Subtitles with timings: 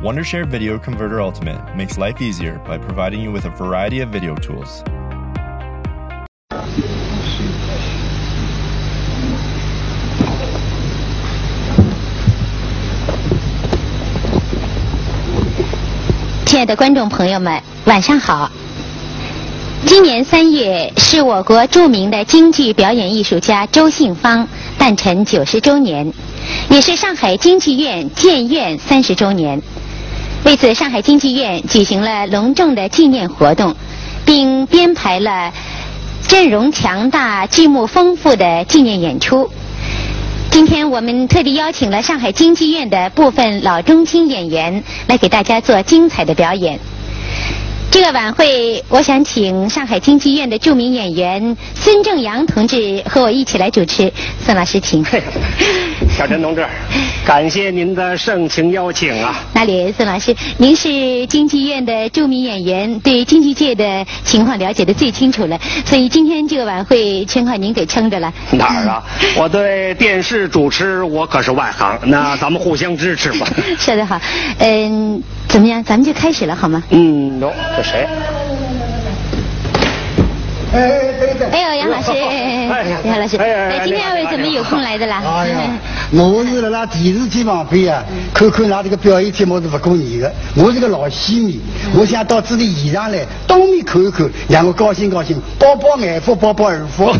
[0.00, 4.36] Wondershare Video Converter Ultimate makes life easier by providing you with a variety of video
[4.36, 4.84] tools.
[16.46, 18.48] 亲爱的观众朋友们，晚上好。
[19.84, 24.46] 今年三月是我国著名的京剧表演艺术家周信芳
[24.78, 26.12] 诞辰九十周年，
[26.70, 29.60] 也是上海京剧院建院三十周年。
[30.44, 33.74] 为此，上海京剧院举行了隆重的纪念活动，
[34.24, 35.52] 并编排了
[36.26, 39.50] 阵容强大、剧目丰富的纪念演出。
[40.50, 46.78] 今天我们特地邀请了上海京剧院的部分老中青演员来给大家做精彩的表演。
[47.90, 54.12] 这个晚会，我想请上海京剧院的著名演员孙正阳同志和我一起来主持。
[54.44, 55.04] 孙老师，请。
[56.16, 56.64] 小陈同志，
[57.26, 59.34] 感谢您的盛情邀请啊！
[59.52, 68.32] 哪里，孙老师，您是京剧院的著名演员，对京剧界的情况了解的最清楚了，所以今天这个晚会全靠您给撑着了。
[68.52, 69.02] 哪儿啊？
[69.36, 73.46] 我对电视主持我可是外行，那咱们互相支持吧。
[73.78, 74.20] 说得好，
[74.58, 75.82] 嗯，怎么样？
[75.82, 76.82] 咱们就开始了，好吗？
[76.90, 78.06] 嗯，喏，这谁？
[80.72, 81.48] 哎哎对对。
[81.48, 82.12] 哎呦，杨老师，
[83.04, 85.22] 杨老师，哎，今天二位怎么有空来的啦？
[85.24, 85.58] 哎呀，
[86.12, 90.32] 我是在那电视机旁边啊，看看那这个表演节目是不过瘾的。
[90.54, 91.60] 我是个老戏迷，
[91.94, 97.10] 我想到这里现场来，当面看一看，让我高兴高兴，饱饱眼福，饱饱耳福。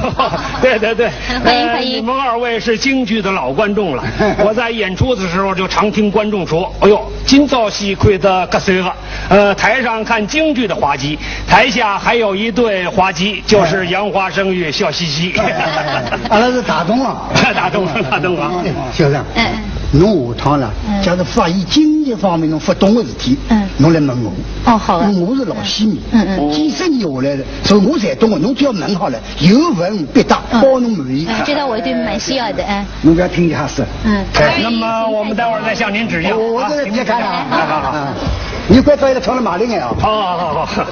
[0.60, 1.10] 对对对，
[1.44, 4.04] 欢迎欢迎你们二位是京剧的老观众了。
[4.44, 8.94] 我在演出的时候就常听观众说：“哎呦，今朝戏看的可碎了。”
[9.30, 15.32] 呃，台上看京剧的滑稽，台下还有一对滑稽，就是杨花生月笑嘻嘻。
[16.28, 17.16] 阿拉是打动了，
[17.54, 18.50] 打动了，打动了。
[18.92, 19.58] 小张，嗯嗯
[20.00, 20.70] 侬下趟了，
[21.02, 24.32] 假如发现经济方面侬不懂的事体，嗯侬来问我。
[24.66, 28.38] 哦好啊因为我是老戏迷，嗯嗯几十年下来的，所以我才懂的。
[28.38, 31.26] 侬只要问好了，有问必答，嗯包侬满意。
[31.28, 33.84] 嗯，这倒我对蛮需要的，嗯侬不要听一下是。
[34.04, 34.22] 嗯。
[34.62, 36.36] 那么我们待会儿再向您指教。
[36.36, 38.08] 我我啊这别看了好好好啊！
[38.68, 39.90] 你快到一个唱了马林眼啊！
[39.98, 40.86] 好好好好。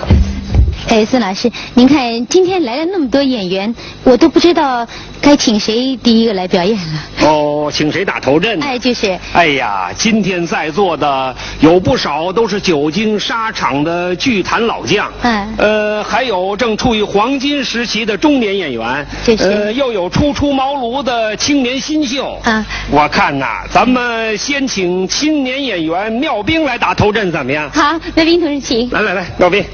[0.88, 3.74] 哎，孙老师，您看今天来了那么多演员，
[4.04, 4.86] 我都不知道
[5.20, 7.02] 该请谁第一个来表演了。
[7.22, 8.60] 哦，请谁打头阵？
[8.62, 22.38] 哎，就是，哎呀，今天在座的有不少都是久经沙场的剧坛老将，嗯呃，还有正处于黄金时期的中年演员，这是呃，又有初出茅庐的青年新秀。
[22.44, 27.68] 啊我看呐，咱们先请青年演员妙冰来打头阵，怎么样？
[27.70, 28.88] 好，妙冰同志请。
[28.90, 29.64] 来来来，妙冰，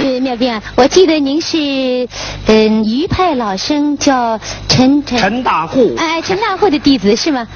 [0.00, 2.08] 呃，妙斌啊，我记得您是，
[2.46, 5.18] 嗯、余派老生叫陈陈。
[5.18, 5.94] 陈大户。
[5.96, 7.46] 哎，陈大户的弟子是吗？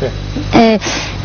[0.00, 0.10] 是。
[0.52, 0.78] 呃，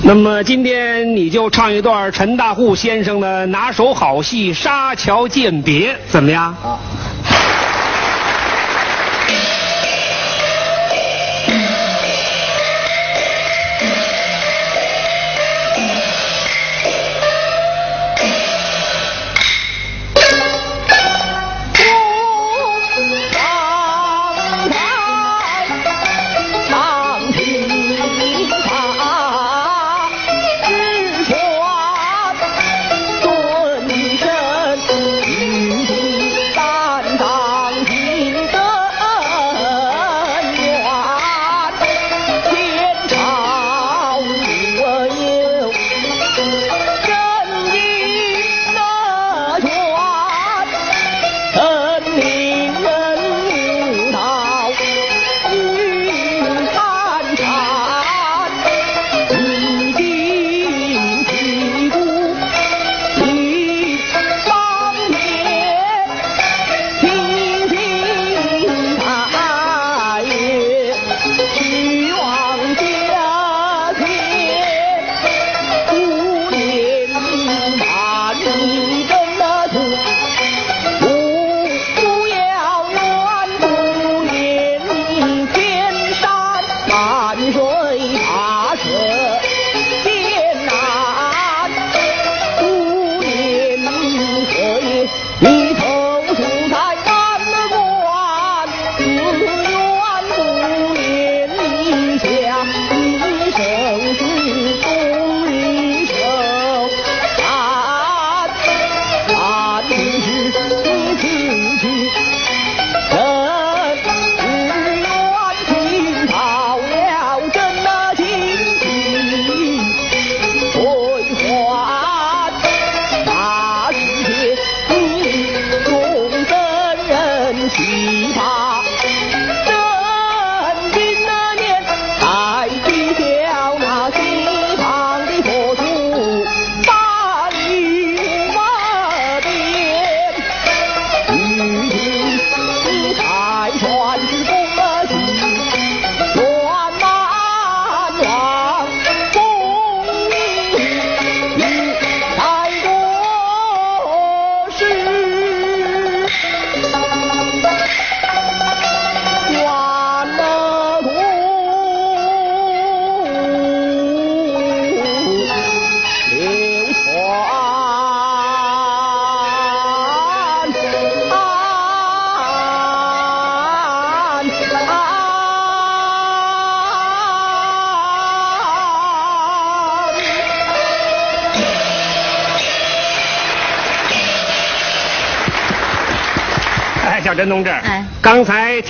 [0.04, 6.56] 那么今天你就唱一段陈大户先生的拿手好戏《沙桥鉴别》，怎么样？
[6.62, 6.80] 好。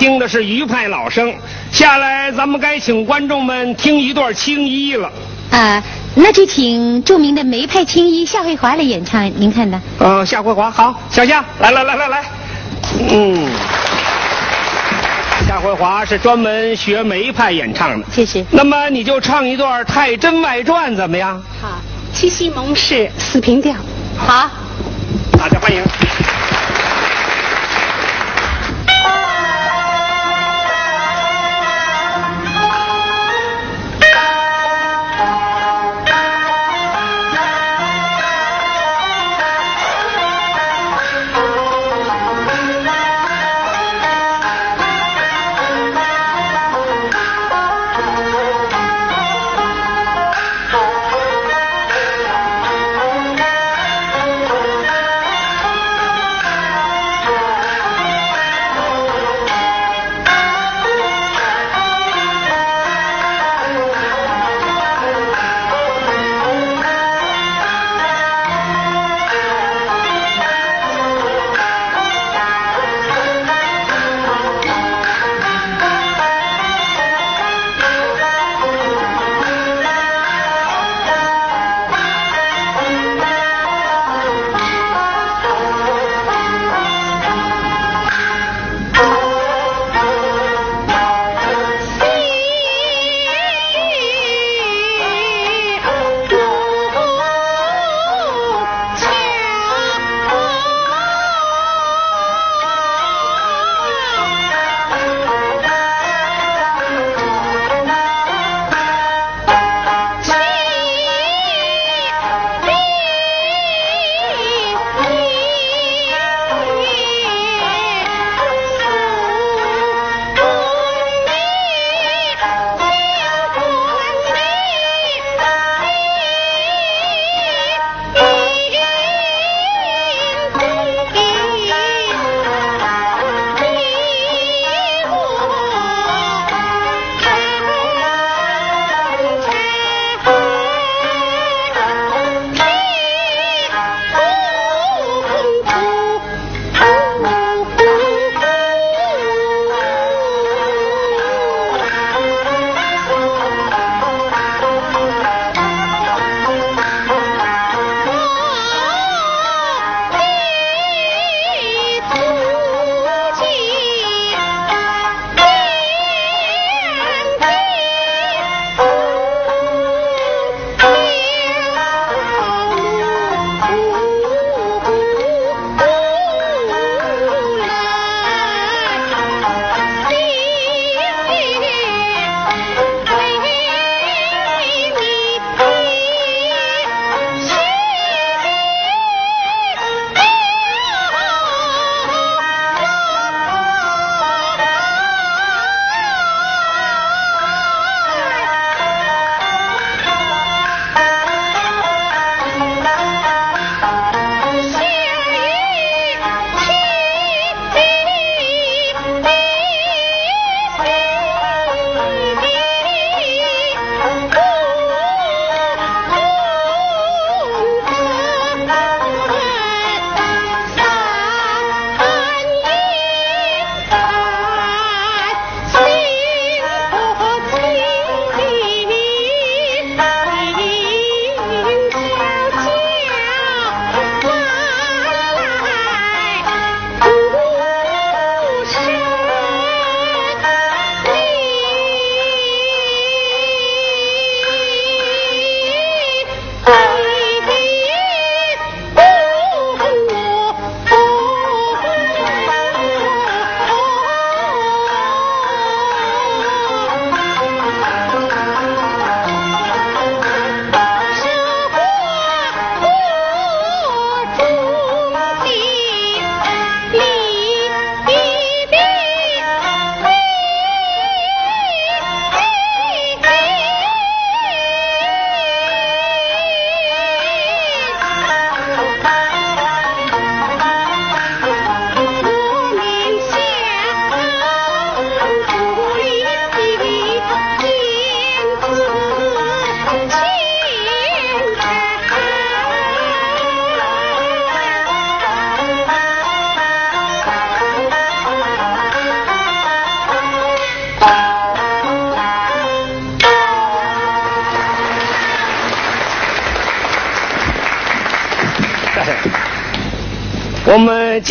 [0.02, 1.32] 听的是余派老生，
[1.70, 5.08] 下来咱们该请观众们听一段青衣了。
[5.52, 5.80] 啊，
[6.16, 9.80] 那就请著名的梅派青衣夏慧华来演唱，您看呢？
[10.00, 12.24] 呃，夏慧华，好，小夏，来来来来来，
[13.10, 13.48] 嗯，
[15.46, 18.04] 夏慧华是专门学梅派演唱的。
[18.10, 18.44] 谢谢。
[18.50, 21.40] 那么你就唱一段《太真外传》怎么样？
[21.60, 21.80] 好，
[22.12, 23.72] 七夕盟誓四平调。
[24.18, 24.50] 好。
[25.38, 25.80] 大家欢迎。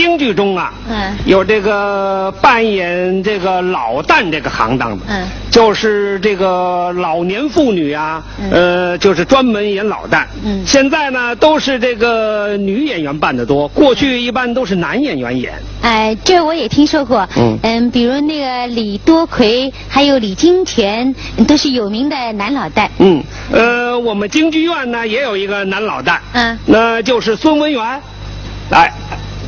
[0.02, 10.26] 京剧中啊，嗯有这个扮演这个老旦这个行当的，嗯就是这个老年妇女啊，呃，就是专门演老旦。
[10.44, 15.54] 嗯现在呢都是这个女演员扮的多，过去一般都是男演员演。
[15.84, 17.30] 哎，这我也听说过。
[17.64, 21.14] 嗯比如那个李多奎，还有李金泉，
[21.48, 22.88] 都是有名的男老旦。
[22.98, 28.02] 嗯，呃，我们京剧院呢也有一个男老旦，嗯那就是孙文元。
[28.72, 28.90] 来，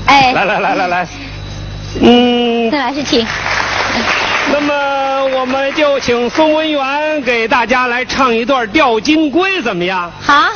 [0.06, 1.08] 哎，来来来来来，
[2.02, 3.26] 嗯，孙老师请。
[4.52, 10.12] 那么我们就请孙文元给大家来唱一段《吊金龟》，怎么样？
[10.22, 10.50] 好。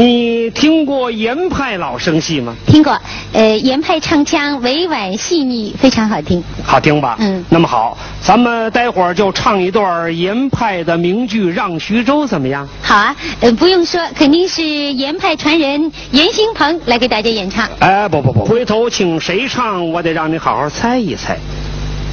[0.00, 2.56] 你听过严派老生戏吗？
[2.66, 2.98] 听过，
[3.34, 6.42] 呃，严派唱腔委婉细腻，非常好听。
[6.64, 7.18] 好听吧？
[7.20, 12.66] 嗯那么好，咱们待会儿就唱一段严派的名剧《让徐州》，怎么样？
[12.80, 17.68] 好啊，呃，不用说，肯定是严派传人严兴鹏来给大家演唱。
[17.80, 21.36] 哎，不不不，回头请谁唱，我得让你好好猜一猜。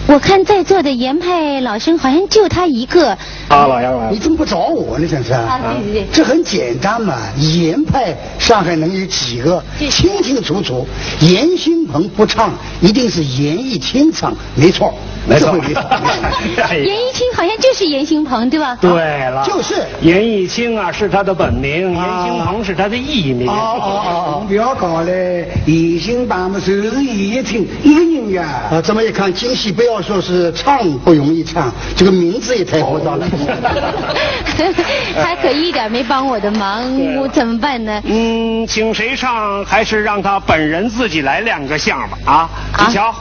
[0.07, 3.09] 我看在座的严派老生好像就他一个。
[3.49, 5.05] 啊，老杨你怎么不找我呢？
[5.05, 5.33] 真是。
[5.33, 6.07] 啊，对对对。
[6.13, 9.61] 这很简单嘛，严派上海能有几个？
[9.89, 10.87] 清清楚楚。
[11.19, 14.93] 严兴鹏不唱，一定是严艺清唱，没错，
[15.27, 15.81] 没错没错。
[16.63, 18.77] 哎严一清好像就是严兴鹏，对吧？
[18.79, 18.89] 对
[19.29, 23.49] 了，就是严艺清啊，是他的本名，严啊兴鹏是他的艺名。
[23.49, 28.63] 哦哦哦不要搞嘞，严兴帮嘛，就是严一清一个人呀。
[28.71, 33.27] 哦，啊，这么一看，京戏不要说是唱不容易唱，这个名字也太枯燥了。
[35.21, 36.83] 他可一点没帮我的忙，
[37.17, 38.01] 我怎么办呢？
[38.05, 42.17] 嗯，请谁唱，还是让他本人自己来亮个相吧？
[42.25, 42.33] 啊，
[42.73, 43.13] 啊你瞧，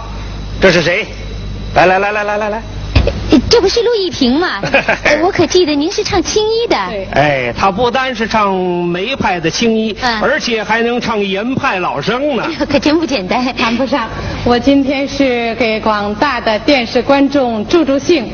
[0.60, 1.06] 这是谁？
[1.74, 2.62] 来来来来来来来，呃
[3.48, 4.60] 这不是陆一平吗？
[5.04, 6.76] 呃 我可记得您是唱青衣的。
[7.12, 13.44] 哎，他不单是唱梅派的青衣，嗯而且还能唱严派老生呢 可真不简单。
[13.56, 14.08] 谈不上。
[14.44, 18.28] 我今天是给广大的电视观众助助兴。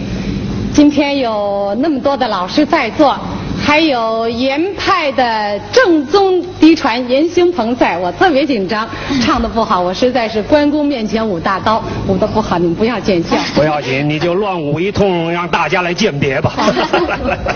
[0.75, 3.19] 今天有那么多的老师在座，
[3.64, 8.87] 还有严派的正宗嫡传严兴鹏在，我特别紧张，
[9.25, 13.37] 唱的不好，我实在是关公面前舞大刀，舞的不好，你们不要见笑。
[13.54, 16.52] 不要紧，你就乱舞一通，让大家来鉴别吧。
[16.57, 17.54] 来来当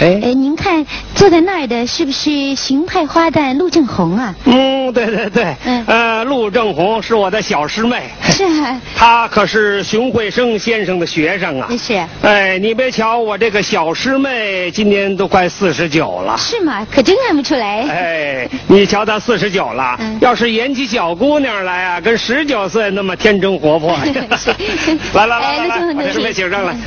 [0.00, 4.34] 哎呃，您看坐在那儿的是不是荀派花旦陆正红啊？
[4.44, 11.68] 嗯，对对对，嗯呃，陆正红是我的小师妹， 是啊，她可是荀慧生先生的学生啊。
[11.78, 16.36] 是哎，你别瞧我这个小师妹，今年都快四十九了。
[16.36, 16.86] 是吗？
[16.92, 17.82] 可真看不出来。
[17.88, 23.96] 哎，你瞧她四十九了，嗯要是演起小姑娘来啊，跟十九岁那么天真活泼。
[24.36, 24.50] 是
[25.14, 26.72] 来来来来把师妹请上来。
[26.72, 26.80] 嗯，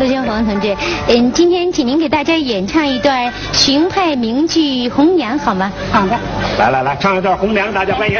[0.00, 0.74] 陆建红同志，
[1.08, 5.70] 嗯，今天请您给大家演唱一段荀派名剧《红娘》好吗？
[5.92, 6.18] 好的。
[6.58, 8.18] 来来来，唱一段《红娘》，大家欢迎。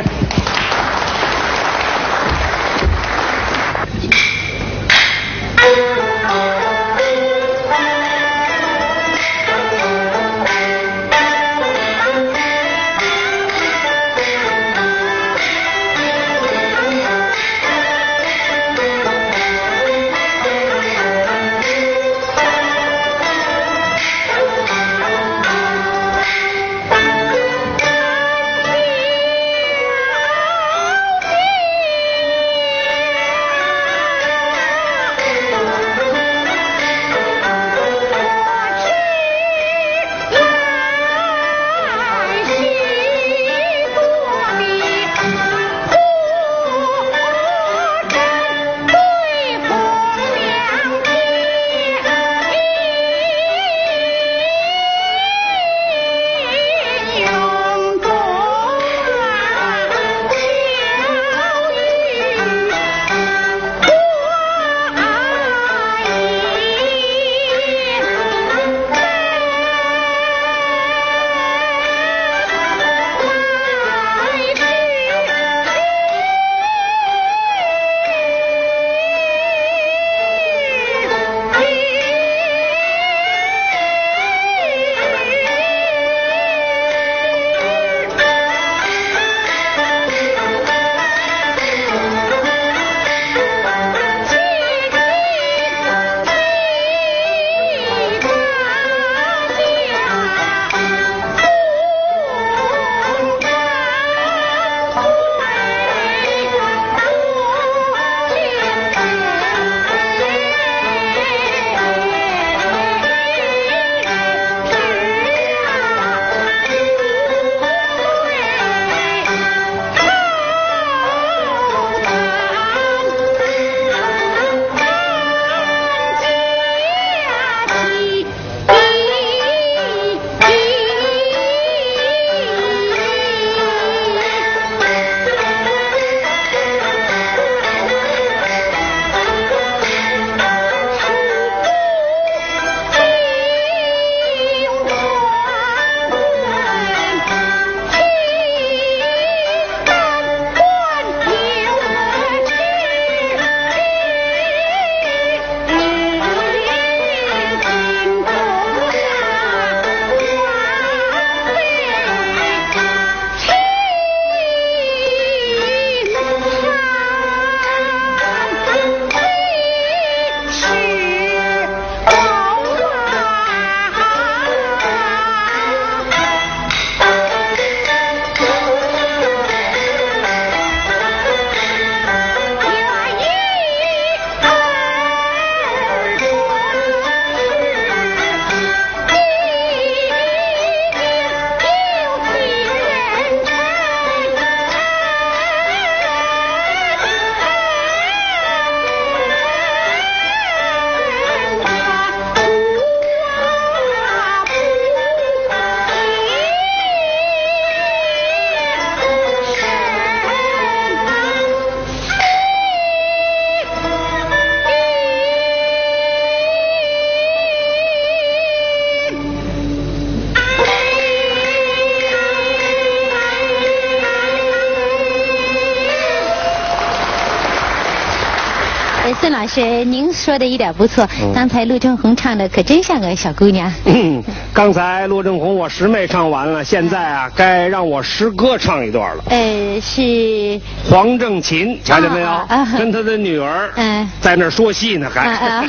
[229.53, 231.05] 师，您说的一点不错。
[231.35, 233.71] 刚才陆正红唱的可真像个小姑娘。
[233.85, 239.25] 嗯，刚才陆正红我师妹唱完了，现在啊，该让我师哥唱一段了。
[239.29, 242.29] 呃，是黄正琴，瞧见没有？
[242.29, 245.61] 啊啊跟他的女儿嗯在那儿说戏呢，还。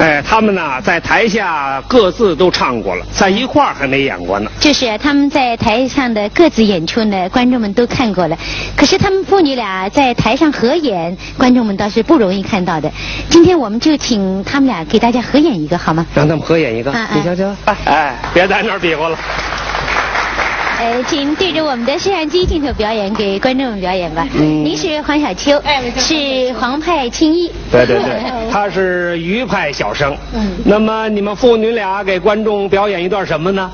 [0.00, 4.50] 哎，他们呢在台下各自都唱过了，在一块儿还没演过呢。
[4.60, 8.36] 就是他们在台上的各自演出呢，观众们都看过了。
[8.76, 12.90] 可是他们父女俩在台上合演，观众们倒是不容易看到的。
[13.28, 16.06] 今天我们就请他们俩给大家合演一个，好吗？
[16.14, 19.18] 让他们合演一个，啊啊你瞧瞧，哎，别在那儿比划了。
[20.78, 24.24] 呃，请对着我们的摄像机镜头表演，给观众们表演吧。
[24.34, 27.50] 嗯您是黄小秋，哎是黄派青衣。
[27.70, 30.16] 对对对，他是余派小生。
[30.32, 33.68] 嗯那么你们父女俩给观众表演一段什么呢？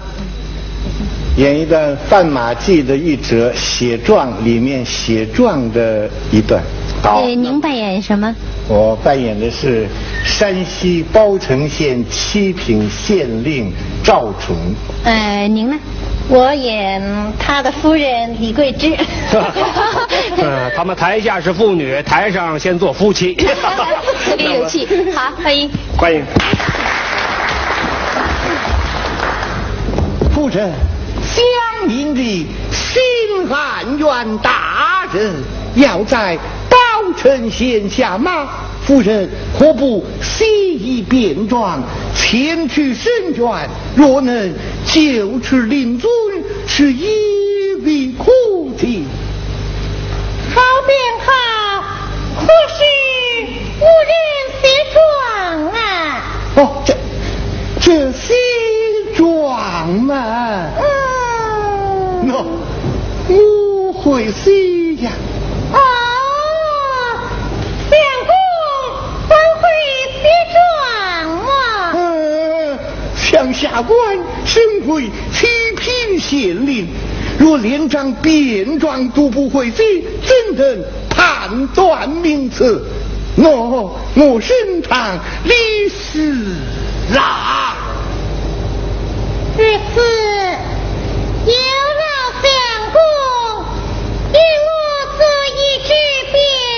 [1.37, 6.63] 演一段《范马记》的一折写状里面写状的一段。
[7.03, 8.35] 好呃，您扮演什么？
[8.67, 9.87] 我扮演的是
[10.25, 13.71] 山西包城县七品县令
[14.03, 14.57] 赵崇。
[15.05, 15.77] 呃，您呢？
[16.29, 17.03] 我演
[17.39, 18.97] 他的夫人李桂枝。
[20.39, 23.35] 呃，他们台下是妇女，台上先做夫妻。
[23.35, 24.87] 特别有气。
[25.15, 25.71] 好，欢迎。
[25.97, 26.25] 欢迎。
[30.35, 30.73] 夫人，
[31.23, 31.45] 乡
[31.87, 35.35] 民的新汉院大人
[35.75, 36.39] 要在
[37.05, 38.47] 包城县下马，
[38.83, 41.83] 夫人何不西一便状
[42.15, 43.69] 前去申冤？
[43.95, 44.55] 若能
[44.87, 46.11] 救出令尊，
[46.67, 48.25] 是一笔苦
[48.79, 49.05] 情。
[50.55, 51.31] 好便好，
[52.41, 52.81] 可是
[53.81, 54.15] 无人
[54.63, 54.65] 西
[54.95, 55.03] 装
[55.73, 55.79] 啊。
[56.57, 56.97] 哦，这
[57.81, 58.33] 这西
[59.15, 62.27] 装嘛，嗯。
[62.27, 62.47] 喏、
[63.29, 65.11] 我会西呀。
[65.73, 66.14] 哦，相
[67.95, 68.33] 相公
[69.29, 69.31] 还
[69.61, 69.63] 会
[70.21, 70.57] 写状
[71.47, 71.49] 啊？
[71.95, 72.79] 呃，
[73.17, 76.89] 向下官身会七品县令，
[77.39, 79.85] 若连张便状都不会写，
[80.23, 82.85] 怎能判断名次？
[83.37, 86.35] 我我身旁历史
[87.17, 87.77] 啊！
[89.57, 90.01] 如此，
[91.47, 91.53] 有
[92.01, 92.05] 劳
[92.43, 92.47] 相
[92.93, 92.99] 公
[94.33, 94.35] 与
[94.67, 94.77] 我
[95.17, 95.89] 做一支
[96.33, 96.74] 便状如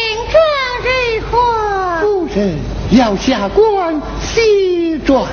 [2.36, 2.42] 何？
[2.42, 2.58] 夫人
[2.90, 5.24] 要下官西转，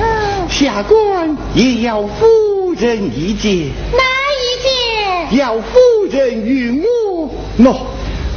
[0.00, 3.72] 嗯，下官也要夫人一见。
[3.92, 3.98] 哪
[4.38, 5.38] 一见？
[5.38, 5.64] 要夫
[6.10, 7.72] 人与我喏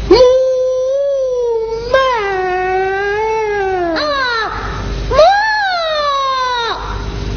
[0.09, 0.15] 木
[1.91, 1.95] 门
[3.95, 4.01] 啊，
[5.09, 5.15] 木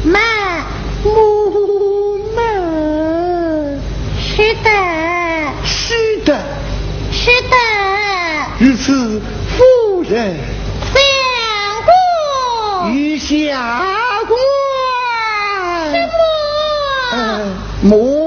[0.09, 0.19] 门。
[1.03, 1.09] 木
[2.35, 3.79] 门，
[4.19, 4.69] 是的，
[5.63, 6.43] 是的，
[7.11, 7.55] 是的，
[8.59, 9.21] 如此
[9.55, 10.35] 夫人
[13.17, 13.87] 下
[14.27, 14.39] 官
[15.91, 16.09] 什么？
[17.11, 18.24] 呃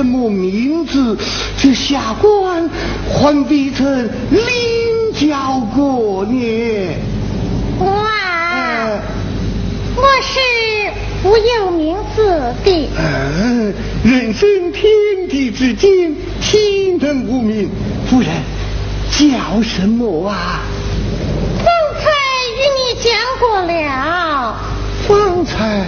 [0.00, 1.14] 叫什么名字，
[1.58, 2.70] 这下官
[3.12, 6.88] 还未曾领教过呢。
[7.78, 9.02] 我啊，呃
[9.96, 10.40] 我是
[11.22, 12.24] 不有名字
[12.64, 12.88] 的。
[12.96, 14.90] 嗯，人生天
[15.28, 17.68] 地之间，岂能无名？
[18.08, 18.30] 夫人
[19.10, 20.62] 叫什么啊？
[21.58, 21.66] 方
[22.00, 22.08] 才
[22.56, 24.56] 与你讲过了。
[25.06, 25.84] 方才，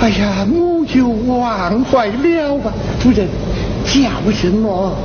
[0.00, 2.72] 哎呀，我就忘怀了吧。
[3.00, 3.28] 夫人
[3.84, 4.96] 叫什么？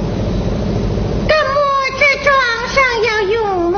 [1.27, 1.51] 干么
[1.99, 2.29] 这庄
[2.69, 3.77] 上要用我？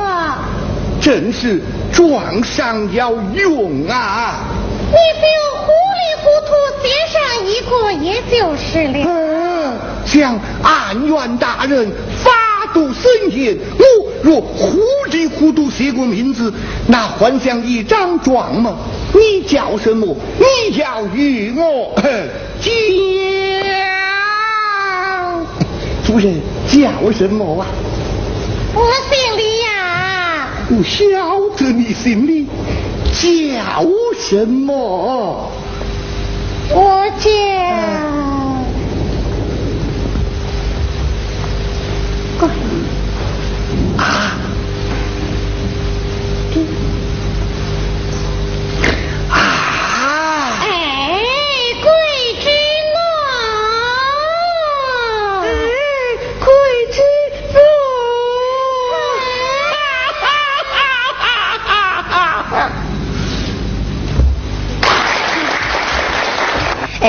[1.00, 1.60] 正是
[1.92, 4.44] 庄上要用啊！
[4.90, 5.24] 你就
[5.56, 6.50] 糊里糊涂
[6.82, 8.98] 写上一个，也就是了。
[9.06, 9.72] 嗯，
[10.04, 11.90] 向安远大人
[12.22, 12.30] 发
[12.74, 13.84] 度森严，我
[14.22, 14.78] 若糊
[15.10, 16.52] 里糊涂写过名字，
[16.86, 18.76] 那还像一张状吗？
[19.14, 20.14] 你叫什么？
[20.38, 22.12] 你要与我讲。
[26.10, 27.68] 夫人叫什么啊？
[28.74, 30.48] 我姓李呀。
[30.68, 30.98] 我晓
[31.56, 32.46] 得你姓李，
[33.12, 33.22] 叫
[34.18, 35.48] 什么？
[36.72, 38.09] 我叫乖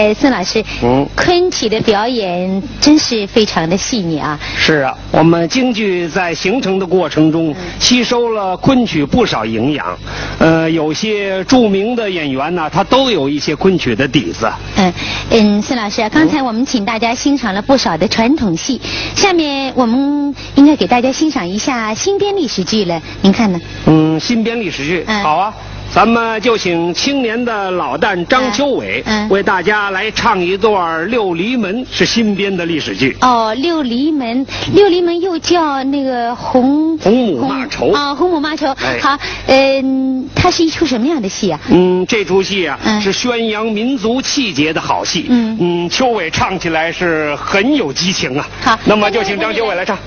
[0.01, 4.39] 呃，孙老师，嗯昆曲的表演真是非常的细腻啊。
[4.57, 9.95] 是啊，我们京剧在形成的过程中，吸收了昆曲不少营养。
[10.39, 14.51] 呃，有些著名的演员呢，他都有一些昆曲的底子。
[14.77, 14.91] 嗯
[15.29, 18.81] 嗯，孙老师啊，刚才我们请大家欣赏了不少的传统戏，
[19.15, 23.61] 下面我们应该给大家欣赏一下新编历史剧了，您看呢？
[23.85, 25.53] 嗯，新编历史剧，嗯好啊。
[25.93, 33.17] 咱们就请青年的老旦张秋伟、为大家来唱一段《六离门》，是新编的历史剧。
[33.19, 38.67] 哦，六离门，六离门又叫那个红红母骂仇啊、红母骂仇。
[38.81, 41.59] 哎好，嗯、它是一出什么样的戏啊？
[41.69, 45.25] 嗯，这出戏啊、嗯是宣扬民族气节的好戏。
[45.29, 48.47] 嗯嗯，秋伟唱起来是很有激情啊。
[48.63, 49.97] 好那么就请张秋伟来唱。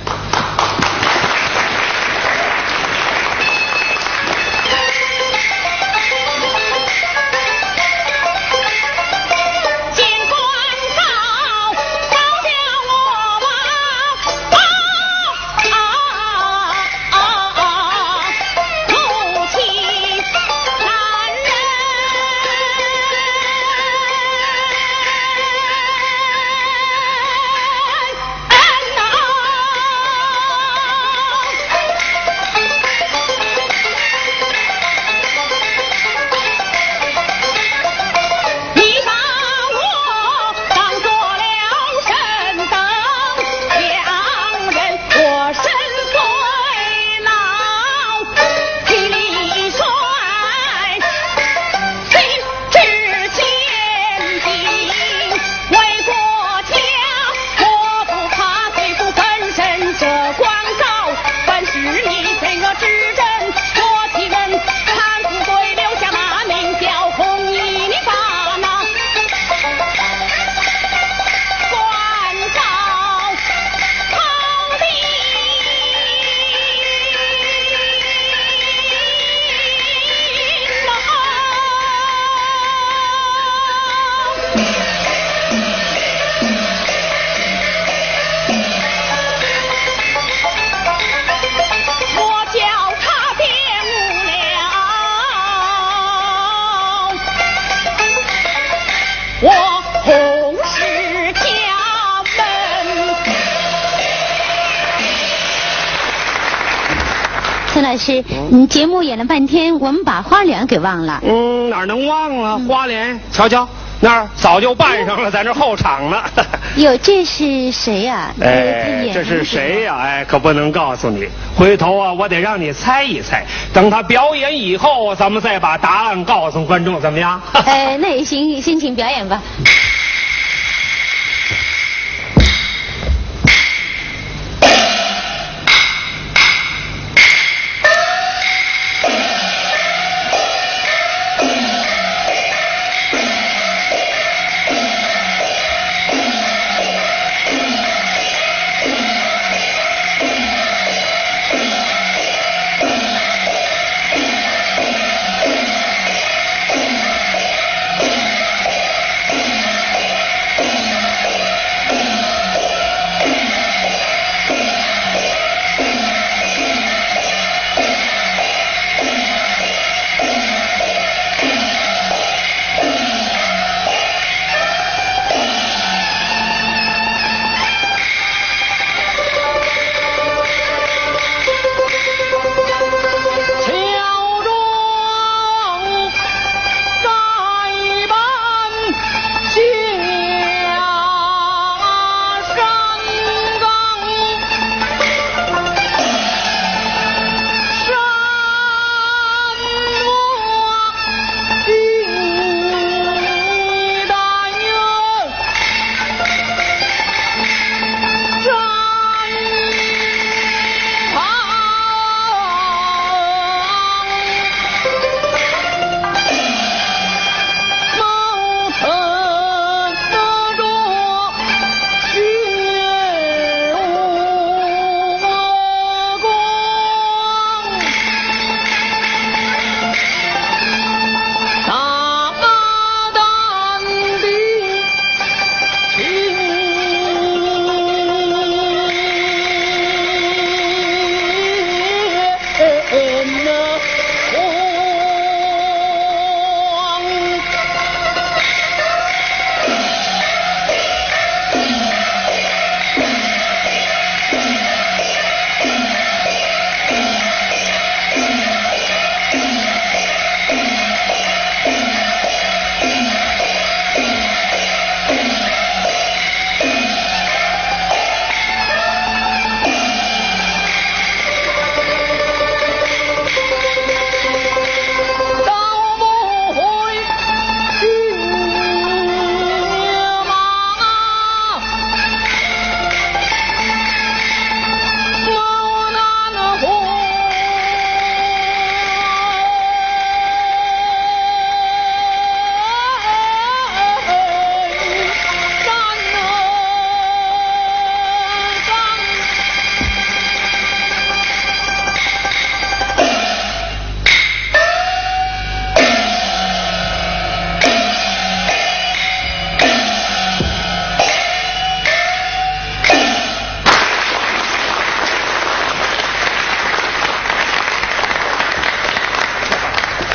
[108.04, 111.22] 师，你节目演了半天，我们把花脸给忘了。
[111.26, 113.18] 嗯，哪能忘了花脸？
[113.32, 113.66] 瞧瞧，
[114.00, 116.22] 那儿早就办上了，在那儿候场呢。
[116.76, 121.26] 哟，这是谁呀、他哎，这是谁呀、哎，可不能告诉你。
[121.56, 123.42] 回头啊，我得让你猜一猜。
[123.72, 127.40] 等他表演以后，咱们再把答案告诉观众，怎么样？
[127.64, 129.40] 哎，那也行，先请表演吧。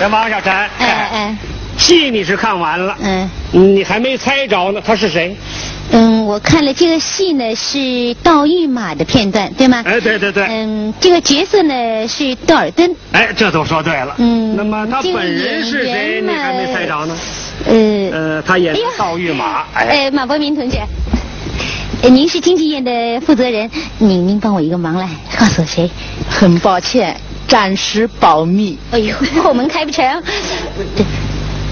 [0.10, 0.50] 这王小婵，
[0.80, 1.38] 哎哎，
[1.78, 5.38] 戏你是看完了，嗯你还没猜着呢，他是谁？
[5.92, 9.84] 嗯，我看了这个戏呢是盗御马的片段，对吗？
[9.86, 12.96] 哎，对对对，嗯，这个角色呢是窦尔敦。
[13.12, 14.16] 哎，这都说对了。
[14.18, 16.22] 嗯那么他本人是谁？
[16.22, 17.16] 你还没猜着呢。
[17.68, 17.76] 呃
[18.12, 20.82] 呃，他演的盗御马，哎，哎，马伯明同学，
[22.02, 25.08] 呃您是京剧院的负责人，您您帮我一个忙来，
[25.38, 25.88] 告诉我谁？
[26.28, 27.16] 很抱歉，
[27.50, 28.78] 暂时保密。
[28.92, 30.06] 哎呦，后门开不成。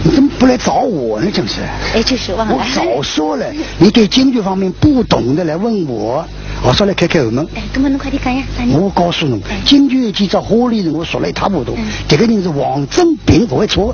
[0.03, 1.29] 你怎么不来找我呢？
[1.31, 1.61] 真是，
[1.93, 2.63] 哎，就是忘了我。
[2.73, 3.45] 早说了，
[3.77, 6.25] 你对京剧方面不懂的来问我，
[6.63, 7.45] 我说来开开后门。
[7.55, 8.43] 哎，哥们，侬快点讲呀？
[8.79, 11.77] 我告诉侬，京剧有几只花里人，我说了一塌糊涂。
[12.07, 13.93] 这个人是王正平，不会错。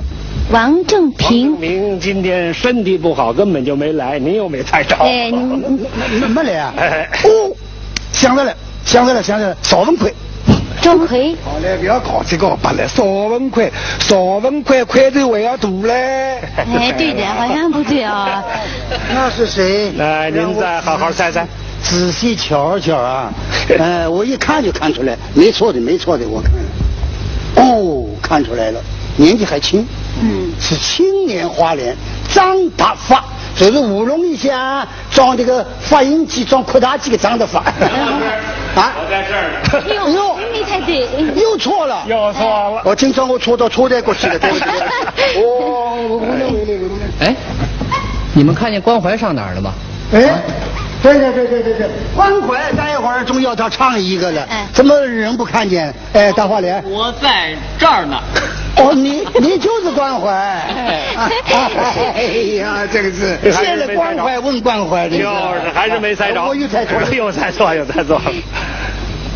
[0.50, 1.52] 王正平。
[1.58, 4.94] 明今天身体不好，根本就没来，您又没猜着。
[4.96, 6.74] 哎，你你没没来啊？
[6.76, 7.56] 哎哦，
[8.12, 8.54] 想着了，
[8.84, 10.14] 想着了，想着了，邵文奎。
[10.84, 11.34] 周奎。
[11.42, 12.86] 好嘞，不要搞这个白了。
[12.86, 13.70] 少文块，
[14.00, 16.38] 少文块块头还要大嘞。
[16.58, 18.44] 哎，对的，好像不对哦。
[19.14, 19.90] 那是谁？
[19.92, 21.46] 来，您再好好猜猜。
[21.82, 23.32] 仔细瞧瞧啊！
[23.78, 26.52] 呃，我一看就看出来，没错的，没错的，我看。
[27.56, 28.78] 哦，看出来了，
[29.16, 29.86] 年纪还轻，
[30.20, 31.96] 嗯，是青年花脸，
[32.28, 33.24] 张大发，
[33.56, 37.60] 就是舞龙一下装这个发音机、装扩大机的张德发。
[37.60, 39.84] 啊，我在这儿呢。
[40.04, 41.06] 哎呦，没猜对。
[41.40, 42.82] 又错了，又错了。
[42.84, 44.34] 我今朝我错到错在过去了？
[45.38, 46.20] 哦。
[47.20, 47.34] 哎，
[48.34, 49.72] 你们看见关怀上哪儿了吗？
[50.12, 50.42] 哎，
[51.04, 55.92] 对对对对对对，关怀，待会儿总要他唱一个了，哎怎么人不看见？
[56.14, 58.18] 哎，大花脸，我在这儿呢。
[58.76, 60.32] 哦，你你就是关怀。
[60.32, 61.14] 哎
[62.16, 62.22] 哎
[62.56, 66.42] 呀，这个是见了关怀问关怀的，就是还是没猜着。
[66.42, 68.22] 我又猜错了， 又猜错，又猜错了。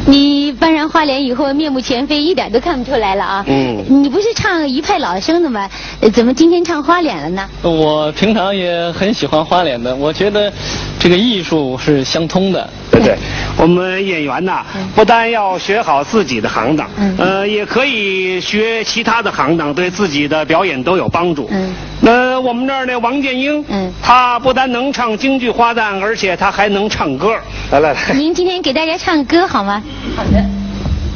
[0.07, 3.45] 你搬上花脸以后面目全非，一点都看不出来了啊。
[3.47, 5.69] 嗯你不是唱一派老生的吗？
[6.01, 7.47] 呃怎么今天唱花脸了呢？
[7.63, 10.51] 我平常也很喜欢花脸的，我觉得
[10.99, 12.69] 这个艺术是相通的。
[12.91, 13.17] 对对，
[13.57, 21.49] 我们演员呐，不但要学好自己的行当，嗯呃，也可以学其他的行当，对自己的表演都有帮助。
[21.51, 27.37] 嗯那我们这儿那王建英，嗯他不但能唱京剧花旦，而且他还能唱歌。
[27.71, 29.83] 来来来，您今天给大家唱歌好吗？
[30.17, 30.45] 好的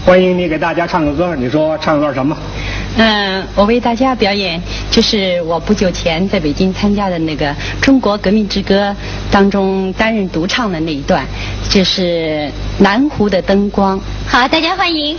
[0.04, 2.36] 欢迎你给大家唱个歌，你说唱段什么？
[2.96, 8.90] 嗯，我为大家表演，就是我不久前在北京参加的那个《中国革命之歌》
[9.30, 11.26] 当中担任独唱的那一段，
[11.70, 13.98] 就是南湖的灯光。
[14.26, 15.16] 好，大家欢迎。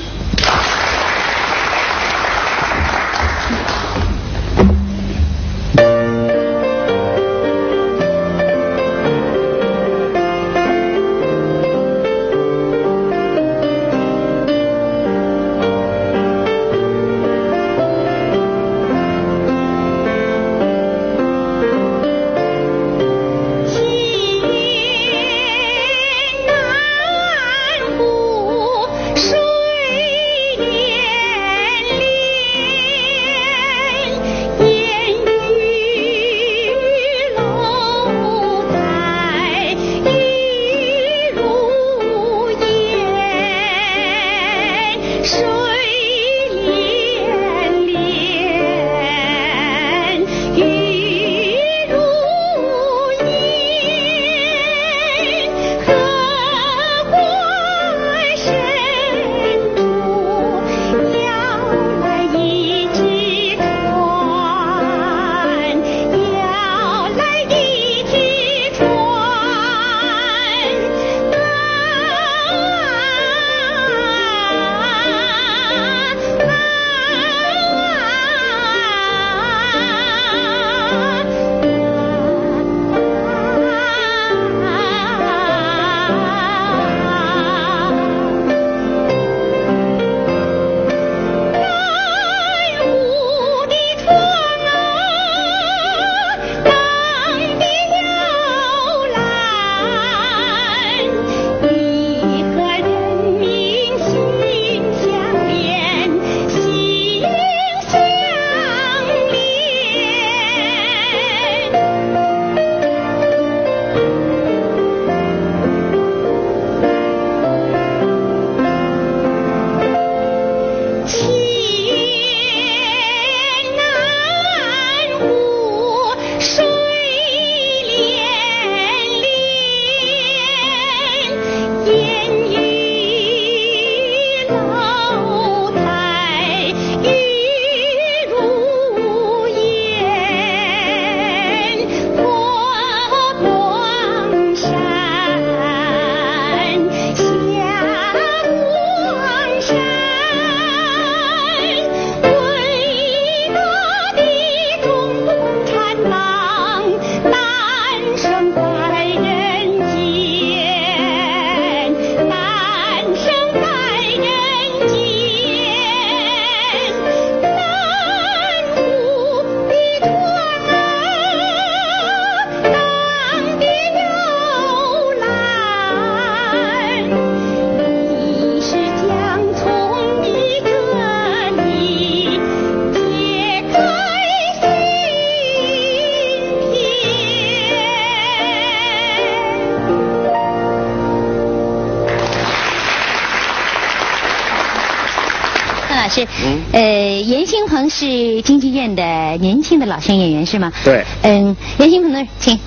[196.25, 196.81] 师，呃，
[197.21, 199.03] 严兴鹏是京剧院的
[199.37, 200.71] 年轻的老生演员是吗？
[200.83, 201.03] 对。
[201.23, 202.59] 嗯，严兴鹏呢，请。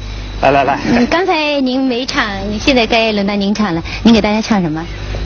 [0.43, 0.79] 来来来。
[0.93, 2.23] 嗯，刚才您没唱，
[2.61, 3.83] 现在该轮到您唱了。
[4.03, 4.85] 您给大家唱什么？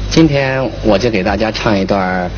[0.09, 2.28] 今天我就给大家唱一段《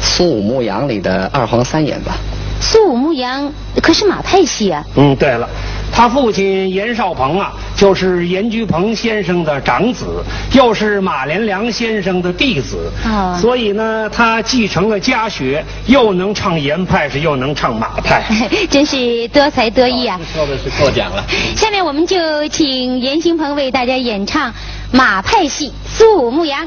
[0.00, 2.16] 苏武牧羊》里的二黄三眼吧。
[2.60, 4.84] 苏武牧羊可是马派戏啊。
[4.94, 5.48] 嗯，对了，
[5.92, 10.22] 他父亲严少鹏啊，就是严居鹏先生的长子，
[10.52, 12.92] 又是马连良先生的弟子。
[13.06, 18.22] 哦所以呢，他继承了家学，又能唱严派，是又能唱马派。
[18.68, 20.20] 真是多才多艺啊！
[20.30, 21.24] 说的是过奖了。
[21.56, 24.52] 下面我们就请严兴鹏为大家演唱
[24.92, 26.62] 马派戏《苏武牧羊》。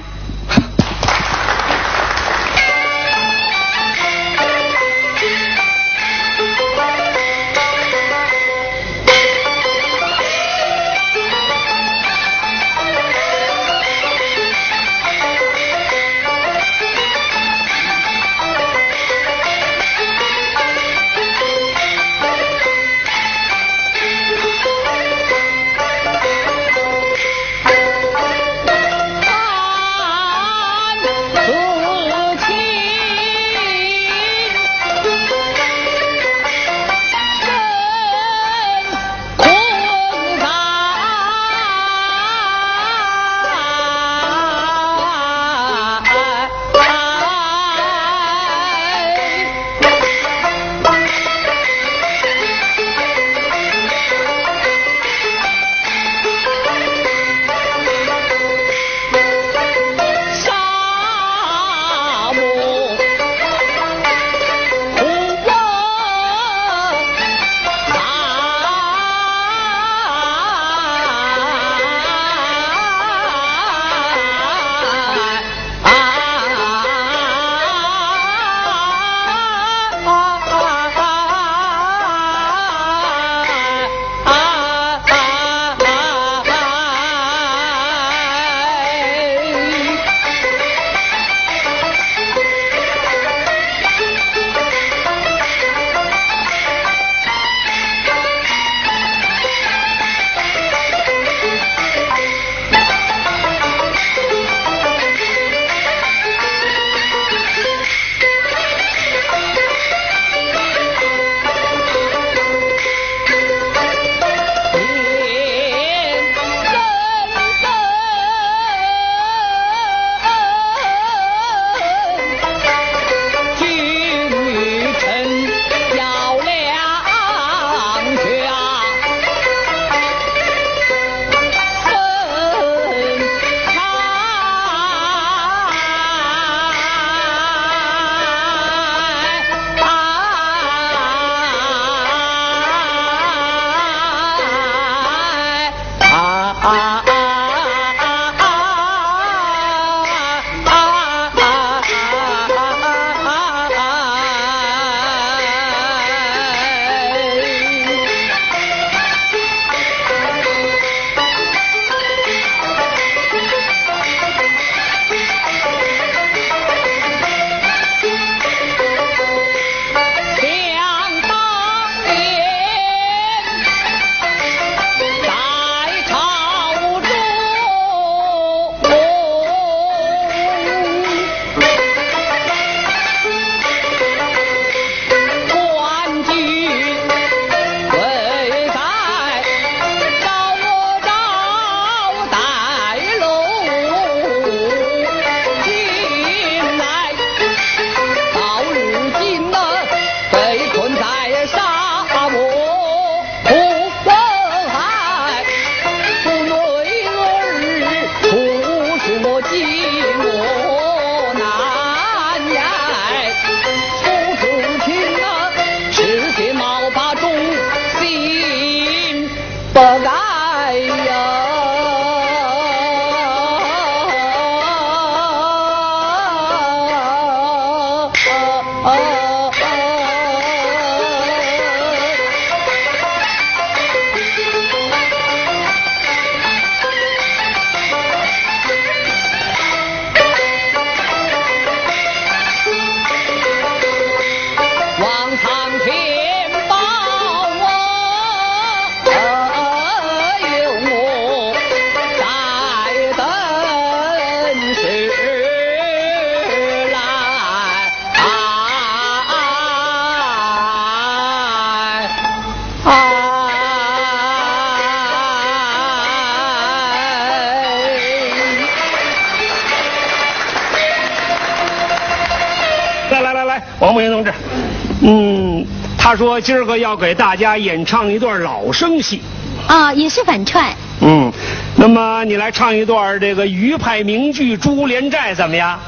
[276.13, 279.19] 他说今儿个要给大家演唱一段老生戏。
[279.65, 280.71] 啊、也是反串。
[281.01, 281.31] 嗯，
[281.75, 285.79] 那么你来唱一段这个余派名剧《朱帘寨》怎么样？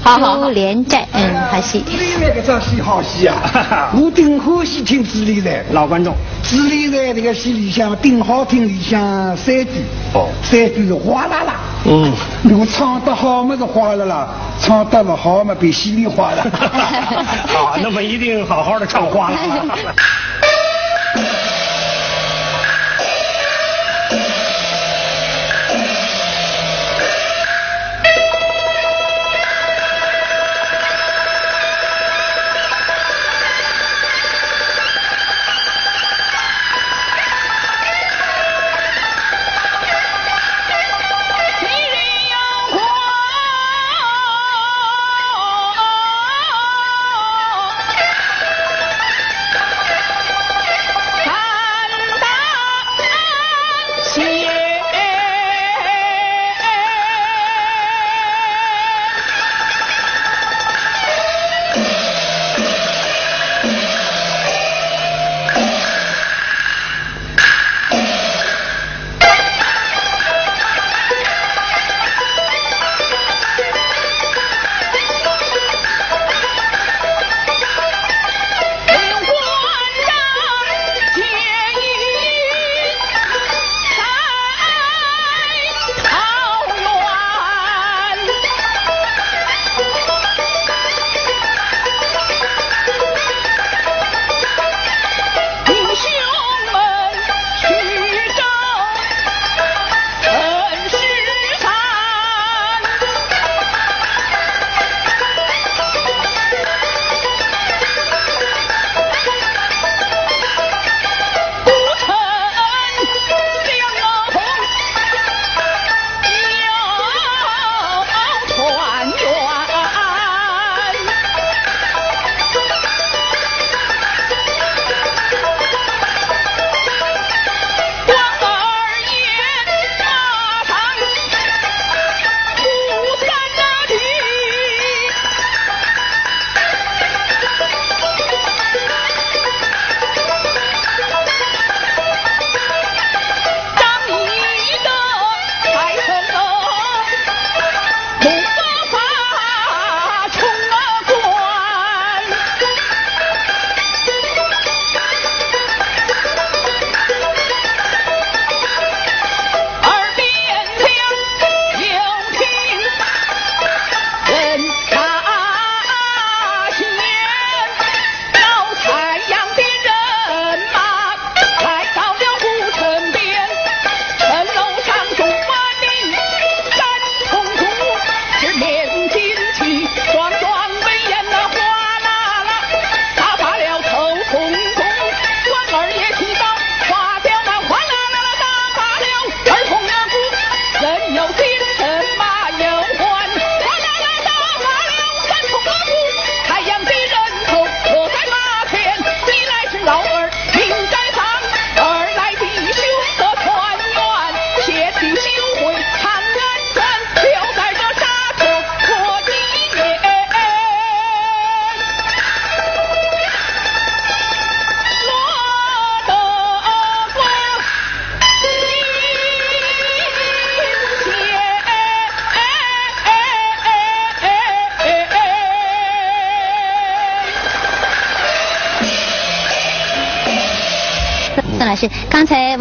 [0.00, 1.82] 好好珠帘寨，嗯，好戏。
[2.20, 3.90] 那个张戏好戏啊！
[4.00, 6.14] 我顶欢喜听《朱丽寨》，老观众。
[6.48, 9.82] 《朱丽寨》这个戏里向顶好听里向三句，
[10.14, 11.54] 哦，三句是哗啦啦。
[11.86, 12.12] 嗯，
[12.44, 14.28] 如果唱得好么是哗啦啦，
[14.62, 16.46] 唱得不好嘛比稀里哗啦。
[17.48, 19.38] 好，那么一定好好的唱哗啦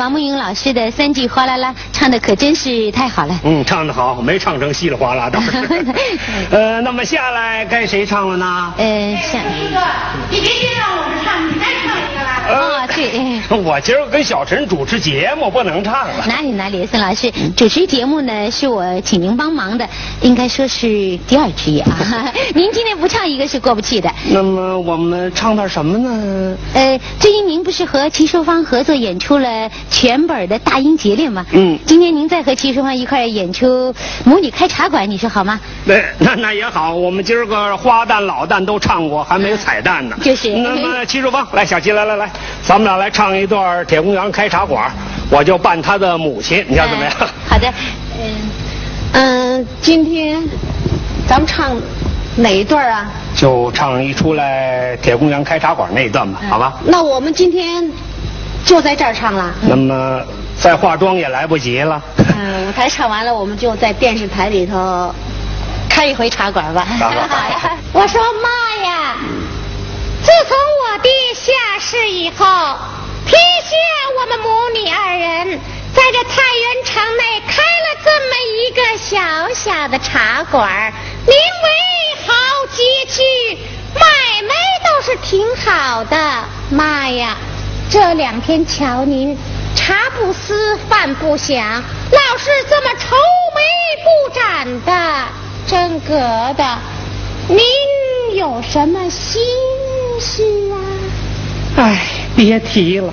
[0.02, 3.40] 王慕云老师的三句哗啦啦唱的可真是太好了。
[3.44, 5.52] 嗯，唱的好，没唱成稀里哗啦倒是。
[6.50, 8.74] 呃，那么下来该谁唱了呢？
[8.80, 9.40] 呃，像
[10.32, 12.42] 你别先让我们唱，你再唱一个啦。
[12.50, 16.26] 哦，对， 我今儿跟小陈主持节目，不能唱了。
[16.28, 19.88] 哪里哪里，孙老师主持节目呢是我请您帮忙的，
[20.22, 20.88] 应该说是
[21.28, 22.32] 第二职业啊。
[22.54, 24.10] 您今天不唱一个是过不去的。
[24.30, 26.58] 那么我们唱点什么呢？
[26.74, 31.46] 呃，最近您不是和齐淑芳合作演出了全本的《大英节令》吗？
[31.52, 31.78] 嗯。
[31.86, 33.92] 今天您再和齐淑芳一块儿演出
[34.24, 35.60] 《母女开茶馆》，你说好吗？
[35.86, 40.16] 对，那那也好，我们今儿个花旦老旦都唱过，还没有彩蛋呢。
[40.22, 42.32] 就是那么齐淑芳，来，小齐，来来来，
[42.64, 44.88] 咱们俩来唱一段《铁公园开茶馆》，
[45.30, 47.12] 我就扮他的母亲，你看怎么样？
[47.48, 47.68] 好的，
[48.22, 48.50] 嗯，
[49.82, 50.42] 今天
[51.28, 51.76] 咱们唱
[52.36, 53.12] 哪一段啊？
[53.36, 56.74] 就唱一出来铁公羊开茶馆那一段吧，好吧？
[56.86, 57.92] 那我们今天
[58.64, 59.54] 就在这儿唱了。
[59.62, 60.22] 那么
[60.60, 62.02] 再化妆也来不及了。
[62.18, 65.14] 嗯，舞台唱完了，我们就在电视台里头
[65.90, 66.88] 开一回茶馆吧。
[67.92, 69.16] 我说妈呀，
[70.24, 72.46] 自从我爹下世以后，
[73.26, 73.76] 天下
[74.22, 75.60] 我们母女二人，
[75.94, 80.94] 在这太原城内开了这么一个小小的茶馆，
[81.28, 82.34] 名为好
[82.72, 83.22] 街区，
[83.94, 84.02] 买
[84.48, 86.44] 卖倒是挺好的。
[86.70, 87.36] 妈呀，
[87.90, 89.38] 这两天瞧您。
[89.76, 93.16] 茶不思，饭不想，老是这么愁
[93.56, 93.62] 眉
[94.04, 95.28] 不展的，
[95.66, 96.14] 真格
[96.56, 96.78] 的。
[97.48, 99.42] 您有什么心
[100.20, 100.78] 事啊？
[101.78, 103.12] 哎，别提了。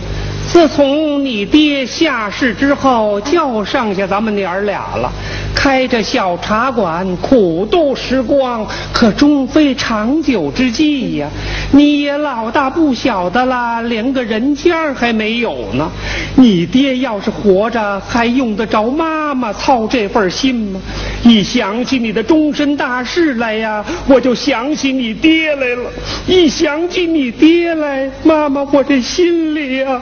[0.50, 5.12] 自从你爹下世之后，就剩下咱们娘儿俩了。
[5.54, 11.28] 开着小茶馆，苦度时光，可终非长久之计呀。
[11.70, 15.90] 你也老大不小的了，连个人家还没有呢。
[16.36, 20.80] 你爹要是活着，还用得着妈妈操这份心吗？
[21.24, 25.90] 一想起你的终身大事来呀，我就想起你爹来了。
[26.26, 30.00] 一想起你爹来，妈妈，我这心里呀。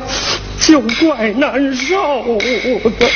[0.60, 2.36] 就怪难受
[2.98, 3.08] 的。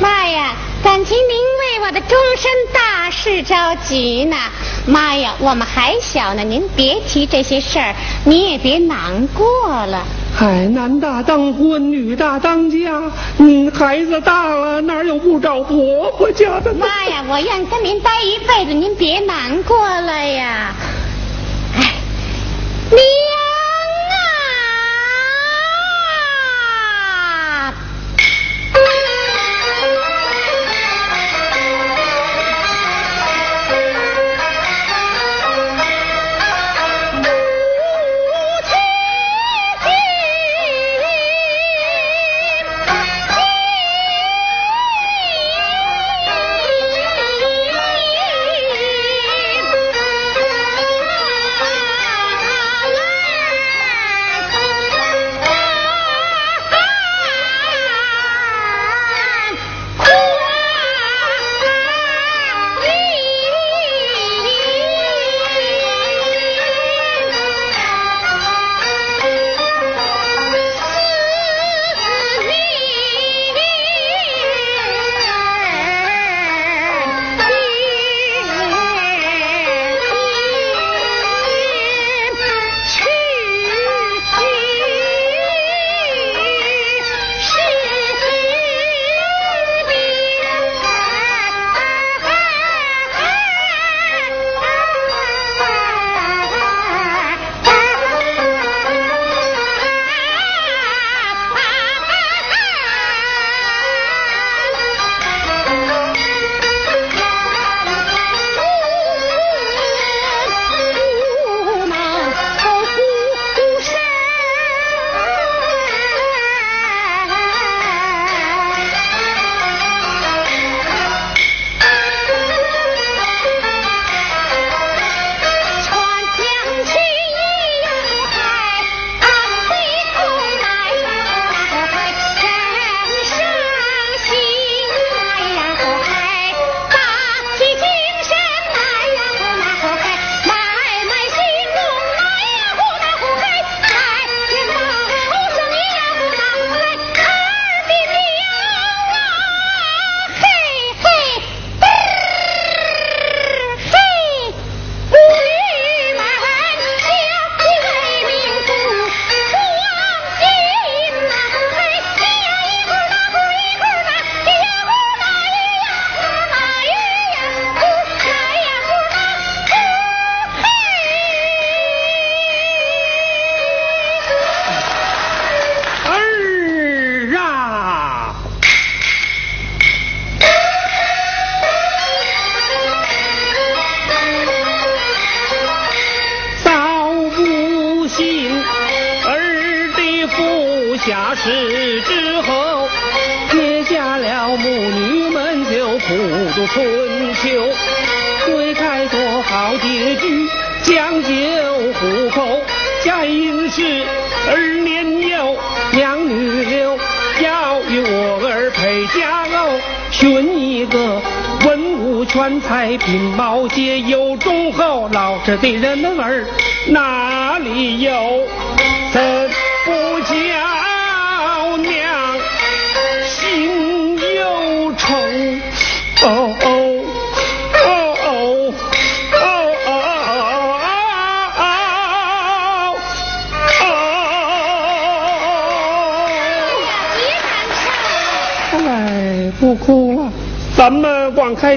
[0.00, 1.36] 妈呀，感情您
[1.80, 4.36] 为我的终身大事着急呢。
[4.86, 7.94] 妈呀，我们还小呢，您别提这些事儿，
[8.24, 9.46] 你也别难过
[9.86, 10.04] 了。
[10.40, 16.74] 哎，男大当婚，女大当嫁，嗯，孩子大了，哪有不找婆婆家的？
[16.74, 20.74] 妈呀，我愿跟您待一辈子，您别难过了呀。
[21.76, 21.92] 哎，
[22.90, 22.98] 你。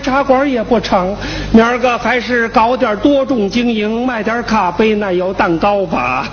[0.07, 1.13] 茶馆也不成，
[1.51, 6.25] 明儿个还是搞点多种经营，卖点咖啡、奶油蛋糕吧。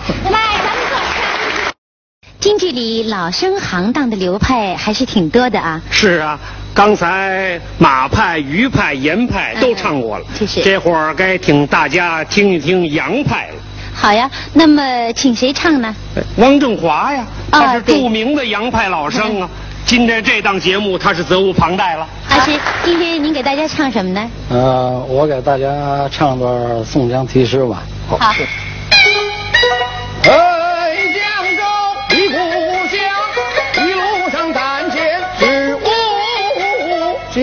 [2.39, 5.83] 京剧里老生行当的流派还是挺多的啊。
[5.91, 6.39] 是啊，
[6.73, 13.55] 刚才马派、余派、严派都唱过了，就是这会儿该请大家听一听杨派了。
[13.93, 15.93] 好呀，那么请谁唱呢？
[16.37, 19.51] 汪正华呀，啊他是著名的杨派老生啊。
[19.87, 22.09] 今天这档节目他是责无旁贷了。
[22.31, 24.31] 阿师，今天您给大家唱什么呢？
[24.51, 27.83] 呃，我给大家唱段宋江题诗吧。
[28.09, 28.33] 好。
[30.25, 31.23] 哎江
[31.57, 31.63] 州
[32.11, 32.35] 离故
[32.89, 32.99] 乡，
[33.87, 34.99] 一路上胆怯
[35.39, 35.81] 是无
[37.31, 37.43] 酒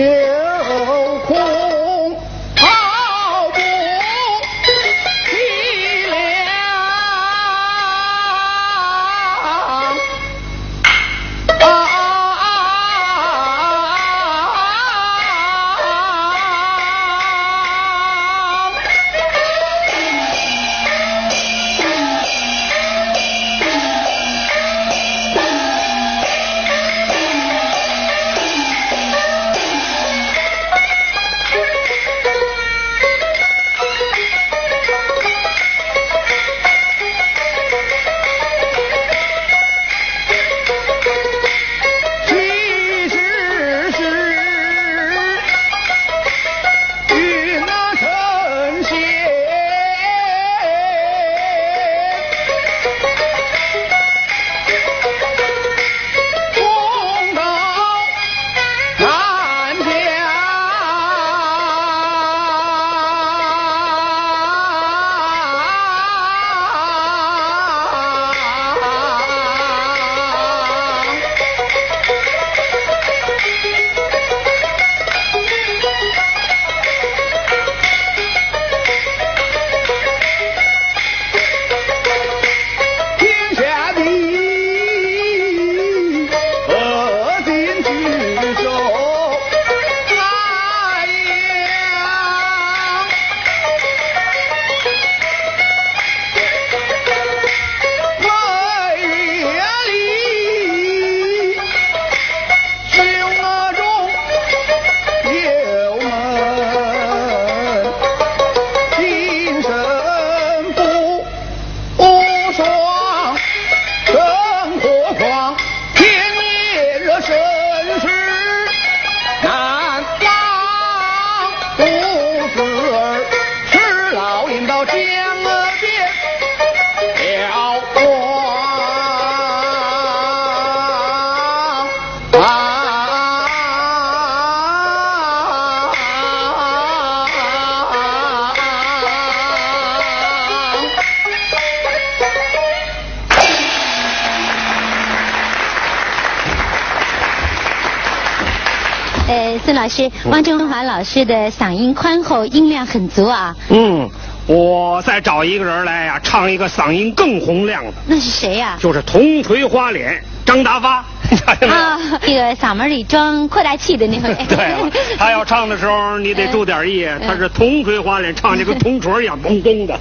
[149.82, 153.52] 老师，汪正华老师的嗓音宽厚，音量很足啊。
[153.68, 154.08] 嗯，
[154.46, 161.04] 我再找一个人来呀、唱一个嗓音更洪亮的，那是谁呀、就是铜锤花脸张达发。
[161.68, 161.98] 啊？
[162.20, 164.34] 这个嗓门里装扩大器的那位。
[164.46, 169.98] 对了，他要唱的时候你得注点意， 他是铜锤花脸，唱的跟铜锤一样，咚咚的。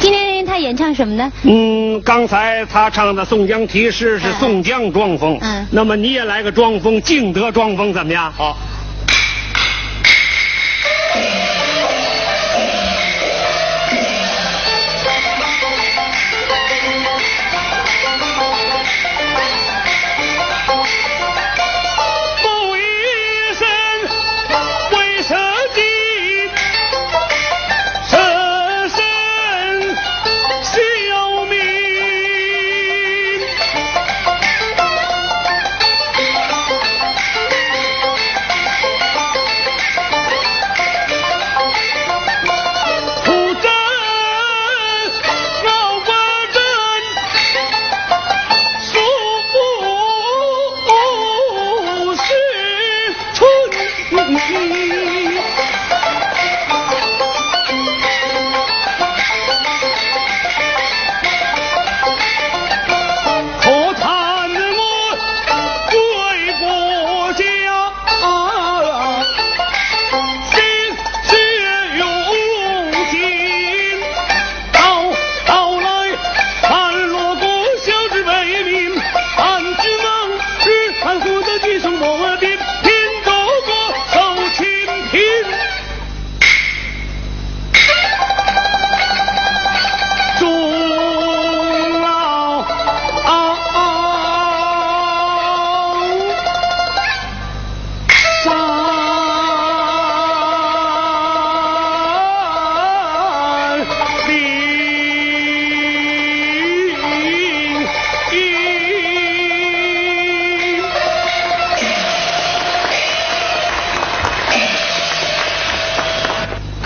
[0.00, 1.30] 今天他演唱什么呢？
[1.42, 8.32] 嗯，刚才他唱的《宋江题诗》是宋江装疯，嗯那么你也来个装疯，敬德装疯怎么样？
[8.36, 8.56] 好。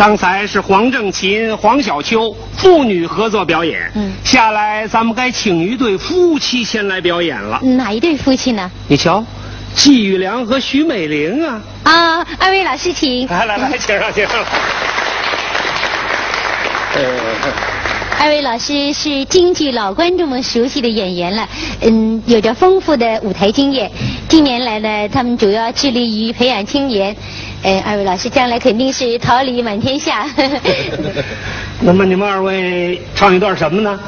[0.07, 3.91] 刚才是黄正琴、黄小秋父女合作表演。
[3.95, 7.59] 嗯，下来咱们该请一对夫妻先来表演了。
[7.63, 8.71] 哪一对夫妻呢？
[8.87, 9.25] 你瞧，
[9.75, 11.63] 季玉良和徐美玲啊。
[11.85, 13.27] 啊，二位老师请。
[13.29, 14.45] 来来来，请上，请上。
[18.21, 21.49] 二位老师是京剧老观众们熟悉的演员了，
[21.81, 23.91] 嗯，有着丰富的舞台经验。
[24.29, 27.17] 近年来呢，他们主要致力于培养青年。
[27.65, 30.27] 呃，二位老师将来肯定是桃李满天下。
[31.81, 33.99] 那么你们二位唱一段什么呢？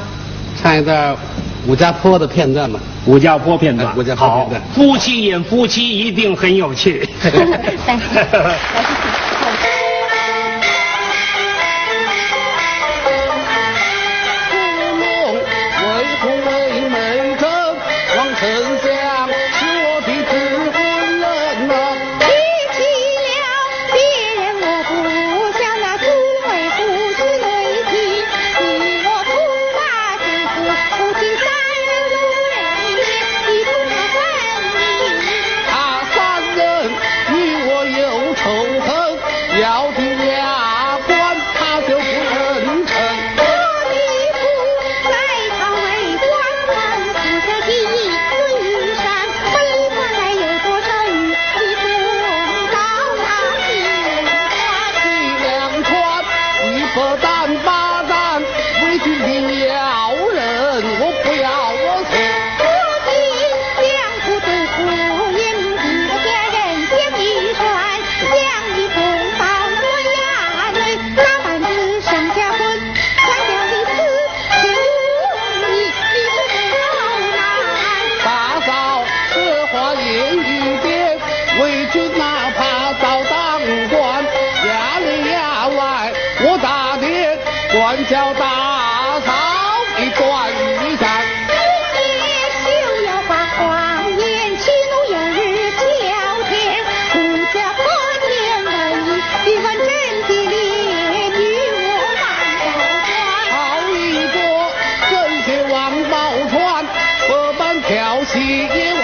[0.61, 1.17] 唱一段
[1.65, 2.79] 武家坡的片段吧。
[3.07, 7.09] 武家坡片段，武家坡片好段。，夫妻演夫妻一定很有趣。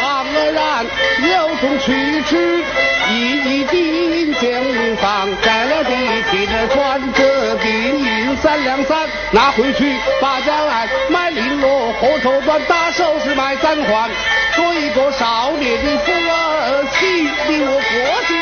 [0.04, 0.86] 戏也枉而然，
[1.32, 2.64] 有种去吃，
[3.10, 3.14] 一
[3.60, 5.91] 一定将房，改了地
[6.30, 14.10] 皮的穿这金银三两三，拿回去把家来卖绫罗，火头端大首饰买三环，
[14.56, 17.82] 做一个少年的夫儿媳，令我过
[18.28, 18.34] 几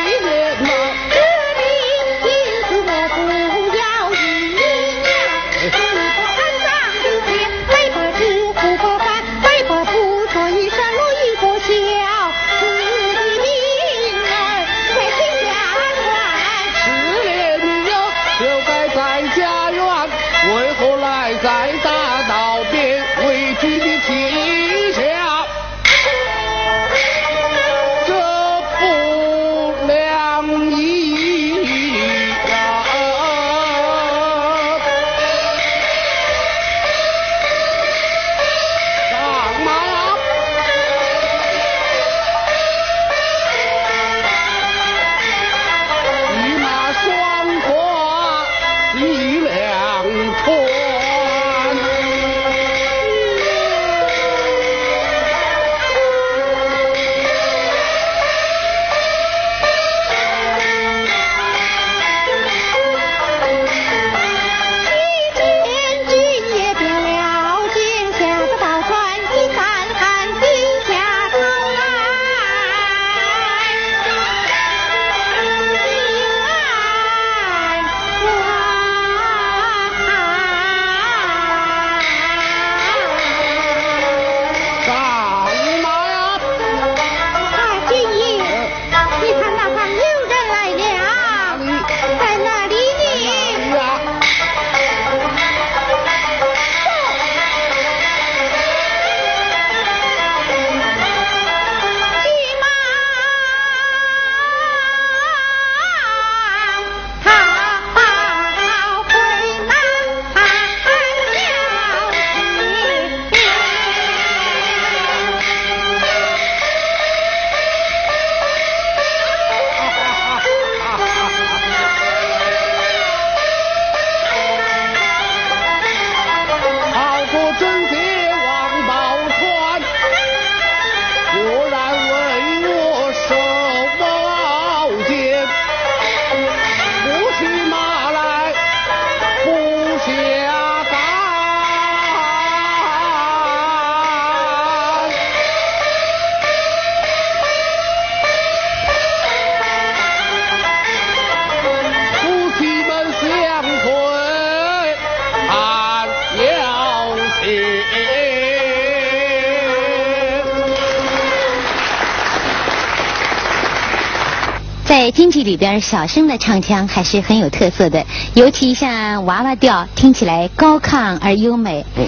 [165.41, 168.05] 剧里边，小生的唱腔还是很有特色的，
[168.35, 171.84] 尤其像娃娃调，听起来高亢而优美。
[171.97, 172.05] 嗯。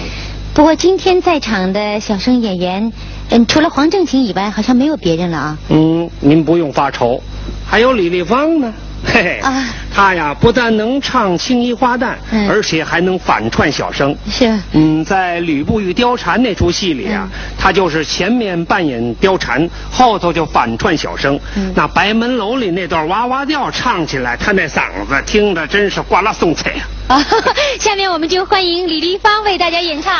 [0.54, 2.92] 不过今天在场的小生演员，
[3.30, 5.58] 嗯，除了黄正琴以外，好像没有别人了啊。
[5.68, 7.20] 嗯，您不用发愁，
[7.66, 8.72] 还有李丽芳呢。
[9.04, 14.16] 嘿嘿，啊，她呀不但能唱青衣花旦，嗯而且还能反串小生。
[14.28, 14.52] 是。
[14.72, 21.38] 嗯，在《吕布与貂蝉》那出戏里啊，他就是前面扮演貂蝉，后头就反串小生。
[21.54, 27.26] 嗯那白门楼里那段哇哇调唱起来，他那嗓子听着真是哗啦送脆呀、啊，
[27.78, 30.12] 下面我们就欢迎李丽芳为大家演唱。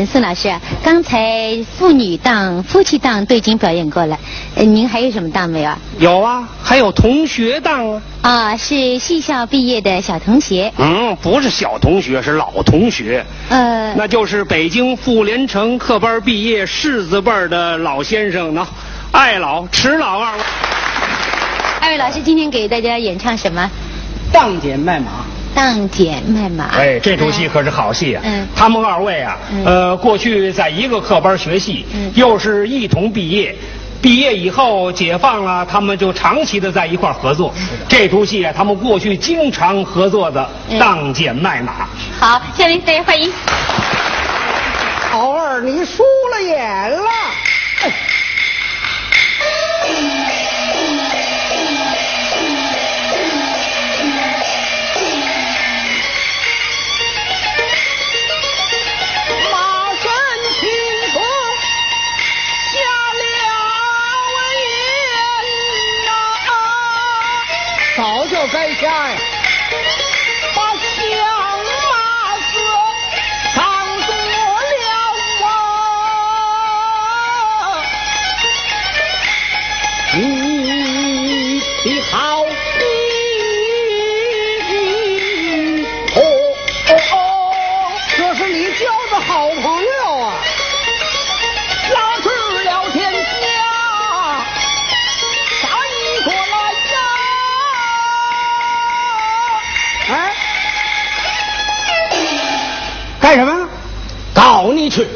[0.00, 4.18] 呃，宋老师啊，刚才妇女档、夫妻档都已经表演过了，
[4.54, 5.78] 呃，您还有什么档没有啊？
[5.98, 8.02] 有啊，还有同学档啊。
[8.22, 10.72] 啊，是戏校毕业的小同学。
[10.78, 13.22] 嗯，不是小同学，是老同学。
[13.50, 18.66] 呃，那就是北京妇联城科班毕业柿子辈的老先生呢，
[19.12, 20.42] 爱老迟老二位。
[21.82, 23.70] 二位老师今天给大家演唱什么？
[24.32, 25.19] 当姐卖马。
[25.54, 26.66] 当剪卖马。
[26.76, 28.22] 哎，这出戏可是好戏啊！
[28.24, 33.54] 嗯，他们二位啊，呃，过去在一个课班学戏，又是一同毕业。
[34.02, 37.52] 毕业以后解放了，他们就长期的在一块儿合作。
[37.86, 40.48] 这出戏啊，他们过去经常合作的
[40.78, 41.72] 《当剪卖马》。
[42.18, 43.30] 好，下面大家欢迎。
[45.12, 46.02] 老二，你输
[46.32, 47.10] 了眼了。
[81.82, 82.44] 你的好
[104.90, 105.06] 去，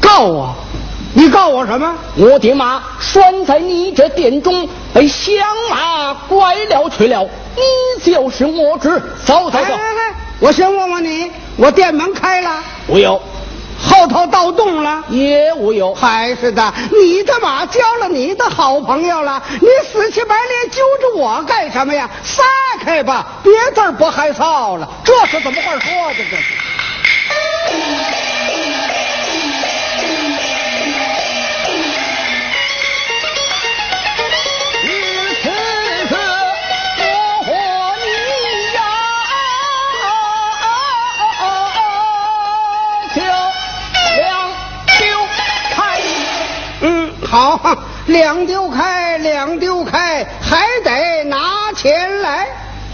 [0.00, 0.54] 告我？
[1.16, 1.94] 你告我什么？
[2.16, 5.32] 我的马拴在你这殿中，被响
[5.70, 9.00] 马拐了去了，你就是我之。
[9.24, 13.22] 走走走，哎哎哎我先问问你，我店门开了，无有，
[13.80, 15.94] 后头盗洞了，也无有。
[15.94, 22.10] 还是的，你的马交了你的好朋友了，你死乞白赖揪着我干什么呀？
[22.24, 22.42] 撒
[22.80, 26.14] 开吧，别字儿不害臊了，这是怎么话说的？
[26.28, 26.42] 这是。
[47.34, 47.58] 好，
[48.06, 52.46] 两丢开，两丢开，还得拿钱来。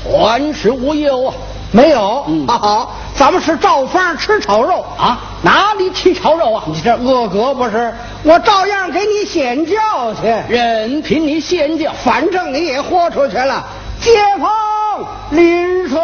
[0.02, 1.34] 还是无忧啊。
[1.72, 6.64] 没有，好好，咱们是照方吃炒肉啊，哪里吃炒肉啊？
[6.68, 7.92] 你这恶格不是？
[8.22, 9.76] 我照样给你显教
[10.14, 13.62] 去，任凭你显教，反正你也豁出去了。
[14.00, 14.10] 街
[14.40, 14.50] 坊
[15.32, 16.00] 邻舍，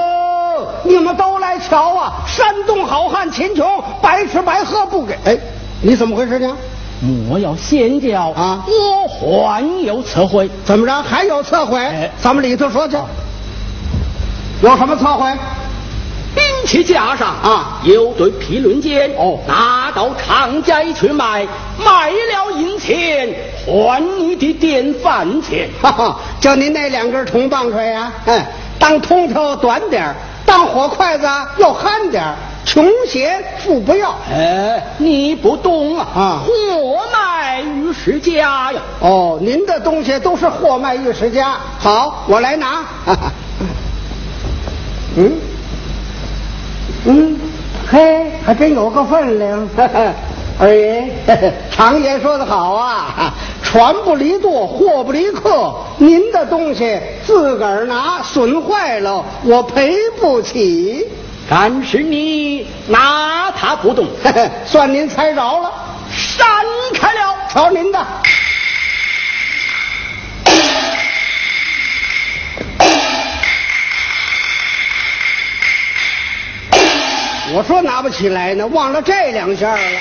[0.84, 2.12] 你们都来瞧啊！
[2.26, 5.14] 山东好汉秦琼，白吃白喝不给。
[5.24, 5.38] 哎，
[5.80, 6.54] 你怎么回事呢？
[7.00, 8.64] 莫要显教啊！
[9.20, 11.02] 我还有测绘，怎么着？
[11.02, 11.78] 还有测绘？
[11.78, 12.96] 哎咱们里头说去。
[14.62, 15.30] 有什么测绘？
[16.34, 21.46] 兵器架上啊有对皮轮剑，哦拿到长街去卖，
[21.78, 25.68] 卖了银钱还你的电饭钱。
[25.80, 28.46] 哈哈，就您那两根铜棒槌啊，哎，
[28.78, 30.14] 当铜头短点儿
[30.44, 32.34] 当火筷子啊要憨点儿
[32.66, 34.14] 穷闲富不要。
[34.30, 36.06] 哎，你不懂啊！
[36.14, 38.80] 啊货卖于世家呀。
[39.00, 41.56] 哦，您的东西都是货卖玉石家。
[41.78, 42.84] 好，我来拿。
[45.16, 45.32] 嗯，
[47.06, 47.40] 嗯，
[47.90, 49.66] 嘿，还真有个分量。
[50.58, 51.10] 二爷，
[51.70, 53.32] 常言说得好啊，
[53.62, 55.72] 船不离舵，货不离客。
[55.98, 61.06] 您的东西自个儿拿，损坏了我赔不起。
[61.48, 64.08] 但是你拿他不动，
[64.66, 65.72] 算您猜着了，
[66.10, 66.46] 闪
[66.94, 67.36] 开了。
[67.48, 68.06] 瞧您的。
[77.54, 80.00] 我说拿不起来呢，忘了这两下了。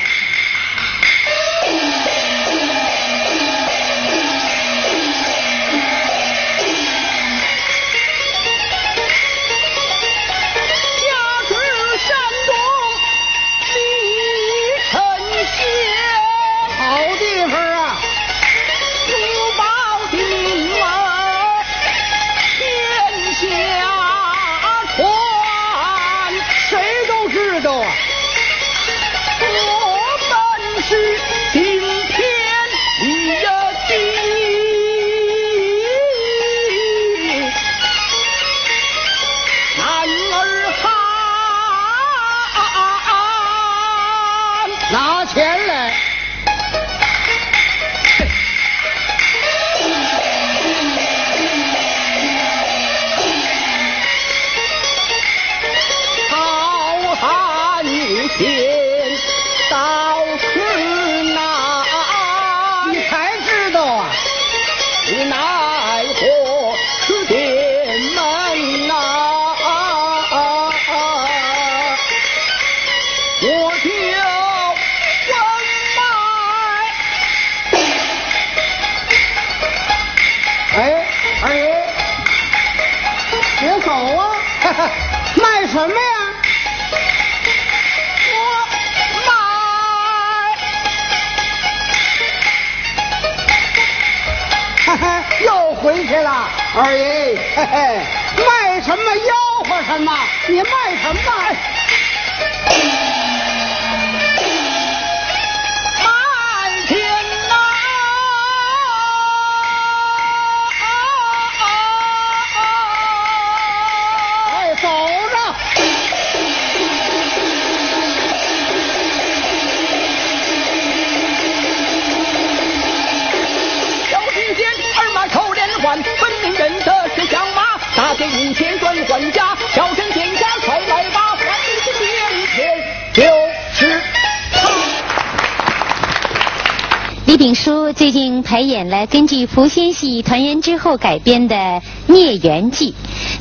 [137.66, 141.56] 书最近排演了根据苻仙戏团圆之后改编的
[142.06, 142.92] 《孽缘记》，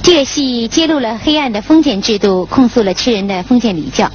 [0.02, 4.10] 这个戏揭露了黑暗的封建制度，控诉了吃人的封建礼教。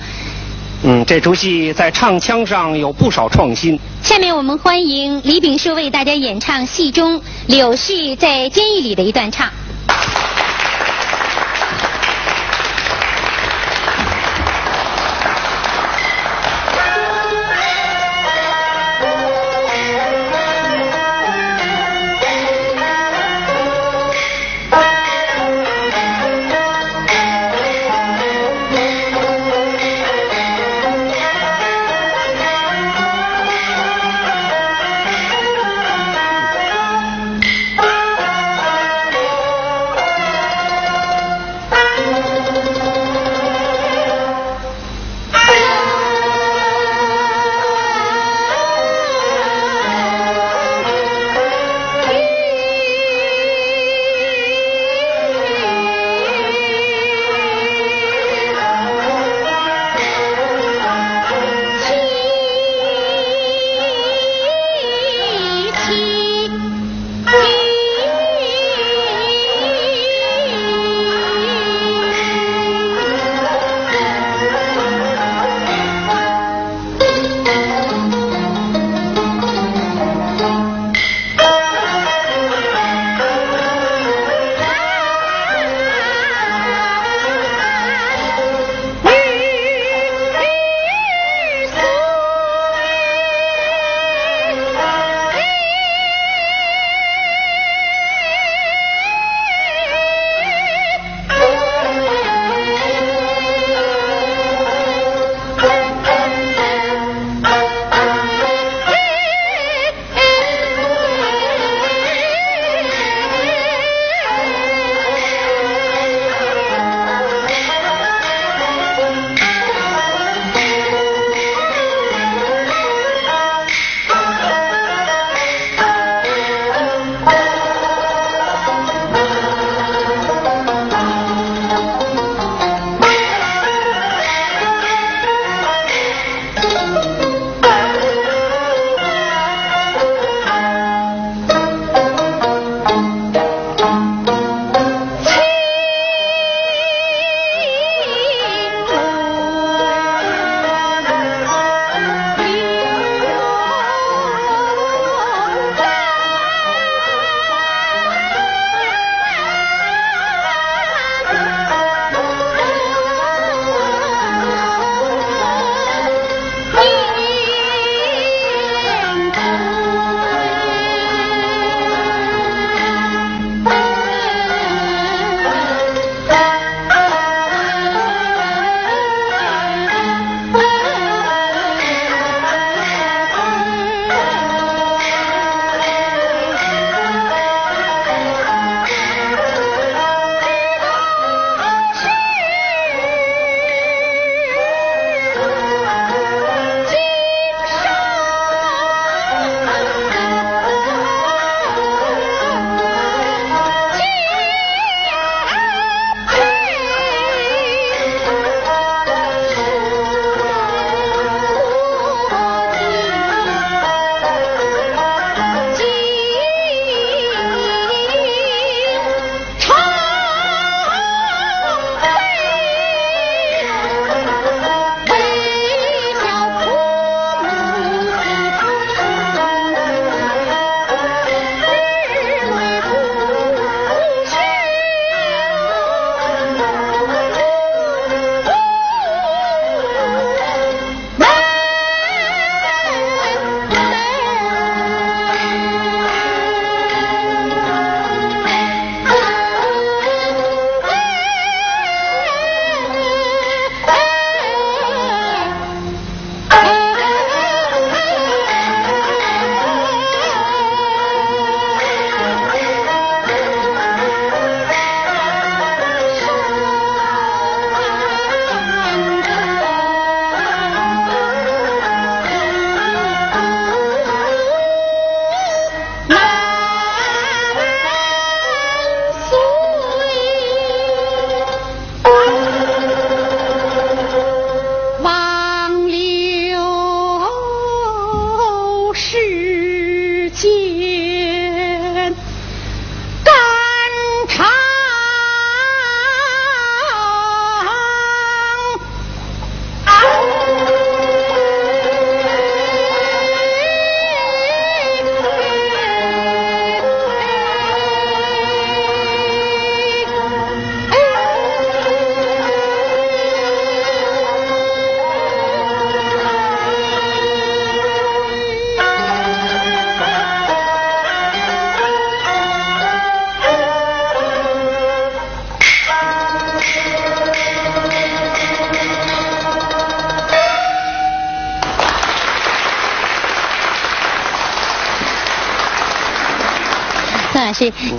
[0.82, 3.80] 嗯，这出戏在唱腔上有不少创新。
[4.02, 9.48] 下面我们欢迎李炳淑为大家演唱戏中柳絮在监狱里的一段唱。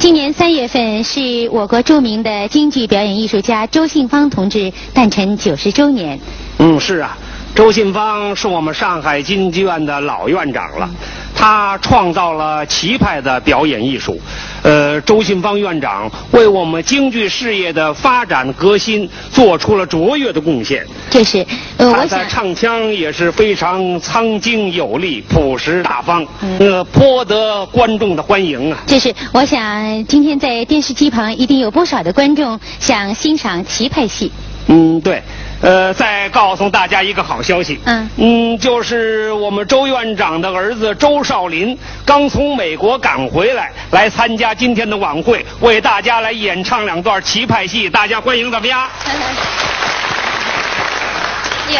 [0.00, 6.18] 今年三月份是我国著名的京剧表演艺术家周信芳同志诞辰九十周年。
[6.58, 7.18] 嗯，是啊，
[7.54, 10.88] 周信芳是我们上海京剧院的老院长了，
[11.34, 14.18] 他创造了奇派的表演艺术。
[14.62, 20.82] 呃，周信芳院长为我们京剧事业的发展革新做出了卓越的贡献。
[21.10, 21.46] 这是，
[21.80, 26.26] 呃，他的唱腔也是非常苍劲有力、朴实大方，
[26.58, 28.78] 呃，颇得观众的欢迎啊。
[28.86, 34.30] 就是，我想今天在电视机旁一定有不少的观众想欣赏棋派戏。
[34.66, 35.22] 嗯，对。
[35.62, 37.78] 呃，再告诉大家一个好消息。
[37.84, 48.86] 嗯嗯，就是我们周院长的儿子周少林刚从美国赶回来，来参加今天的晚会，为大家来演唱两段棋派戏，大家欢迎怎么样？
[49.04, 49.12] 哎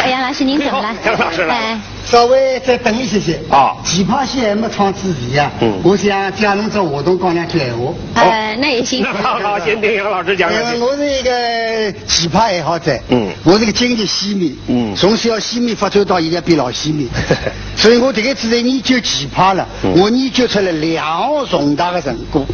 [0.09, 0.95] 杨老师，您怎么了？
[1.05, 1.55] 杨老师来。
[1.55, 3.39] 哎，稍微再等一些些。
[3.49, 3.75] 啊。
[3.83, 5.79] 奇葩戏还没唱之前啊，嗯。
[5.83, 7.93] 我想假弄这活动讲两句闲话。
[8.15, 9.03] 呃，那也行。
[9.03, 10.51] 那 好好，先听杨老师讲。
[10.51, 13.29] 因为我是一个奇葩爱好者，嗯。
[13.43, 14.95] 我是个经济戏迷，嗯。
[14.95, 17.07] 从小戏迷发展到现在变老戏迷，
[17.75, 19.93] 所以我这个次在研究奇葩了，嗯。
[19.99, 22.45] 我研究出了两项重大的成果。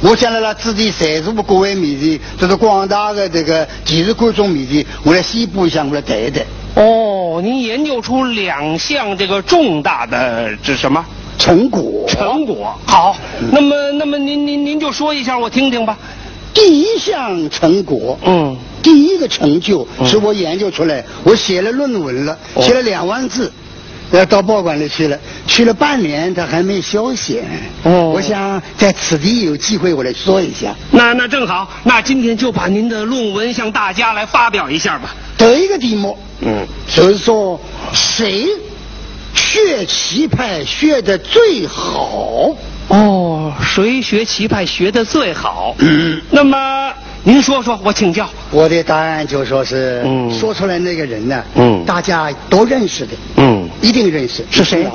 [0.00, 6.42] 我想在了自己在座的各位面前，就是广大的这个电视观众面前，我来宣布一下，我来谈一谈
[6.74, 11.04] 哦，您研究出两项这个重大的这什么
[11.38, 12.04] 成果。
[12.08, 12.74] 成果？
[12.86, 13.16] 好，
[13.52, 15.96] 那么那么您您您就说一下我听听吧。
[16.52, 23.52] 第一项成果，嗯，第一个成就是我研究出来，我写了论文了，哦写了两万字，
[24.12, 27.42] 呃，到报馆里去了，去了半年，他还没消息。
[27.82, 30.74] 哦我想在此地有机会我来说一下。
[30.90, 35.14] 那那正好，那今天就把您的论文向大家来发表一下吧。
[35.36, 36.64] 得一个题目嗯，
[36.94, 37.60] 就是说
[37.92, 38.46] 谁
[39.34, 42.54] 学棋派学的最好？
[42.88, 45.74] 哦，谁学棋派学的最好？
[45.78, 46.92] 嗯，那么
[47.22, 48.28] 您说说，我请教。
[48.50, 54.44] 我的答案就说是，嗯说出来那个人呢，嗯大家都认识的，嗯，一定认识。
[54.50, 54.86] 是谁？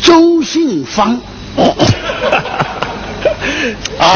[0.00, 1.18] 周信芳。
[1.56, 1.62] 啊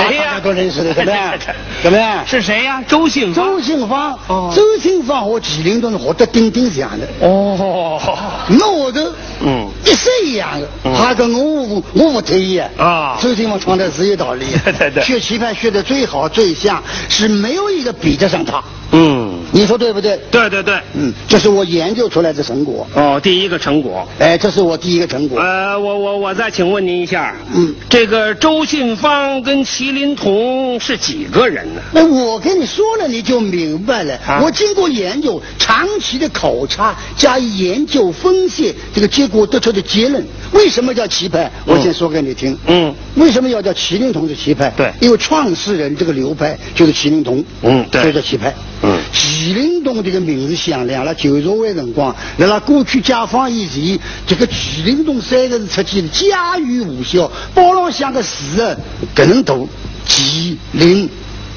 [0.07, 1.35] 谁呀都认识的，怎么样？
[1.83, 2.24] 怎么样？
[2.27, 2.83] 是谁呀？
[2.87, 3.47] 周信芳。
[3.47, 8.01] 周信芳，哦周信芳和麒麟都是活得顶顶像的，哦，
[8.49, 9.12] 那我都
[9.45, 18.62] 嗯一式一样的，嗯还跟我我不太一样啊周信芳唱的是有道理， 对对对学棋派学的最好最像，是没有一个比得上他，
[18.93, 20.19] 嗯，你说对不对？
[20.31, 20.74] 对对对。
[20.95, 24.07] 嗯，这是我研究出来的成果，哦，第一个成果。
[24.19, 25.41] 哎，这是我第一个成果。
[25.41, 31.81] 呃，我我我再请问您一下，嗯，这个周信芳跟麒麟童是几个人呢？
[31.93, 34.14] 那我跟你说了，你就明白了。
[34.27, 40.23] 啊我经过研究、长期的考察加以研究分析，这个结果得出的结论。
[40.52, 41.51] 为什么叫棋派？
[41.64, 42.56] 我先说给你听。
[42.66, 44.70] 嗯，为什么要叫麒麟童的棋派？
[44.77, 47.43] 对因为创始人这个流派就是麒麟童。
[47.62, 48.52] 嗯对这叫棋派。
[48.82, 58.76] 嗯麒麟洞这个名字响亮了，旧社会辰光，在那过去解放以前，这个麒麟洞三个字出现家喻户晓，包朗向个字啊，
[59.14, 59.68] 搿能读，
[60.06, 61.09] 麒麟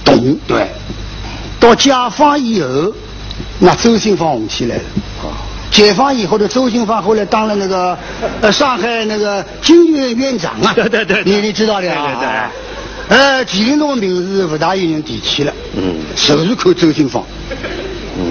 [0.04, 0.38] 洞。
[0.48, 0.68] 对。
[1.60, 2.94] 到解放以后，
[3.60, 4.84] 那周信芳红起来了。
[5.72, 7.98] 解放以后的周信芳后来当了那个
[8.40, 10.72] 呃上海那个京剧院院长啊。
[10.74, 12.06] 对对对对你你知道的啊。
[12.06, 12.52] 对对对啊
[13.08, 15.54] 呃，麒麟童的名字不大有人提起了。
[15.78, 17.24] 嗯就是看周星芳。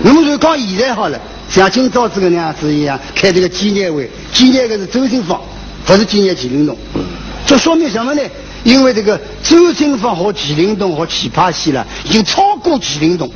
[0.02, 5.40] 那么就讲现在好了，像今朝这个那样子一样，开这个纪念会，纪念的是周星芳，
[5.84, 6.76] 不是纪念麒麟童。
[7.46, 8.22] 这说明什么呢？
[8.64, 13.30] 因为这个周星芳和麒麟童和奇葩戏了，已经超过麒麟童，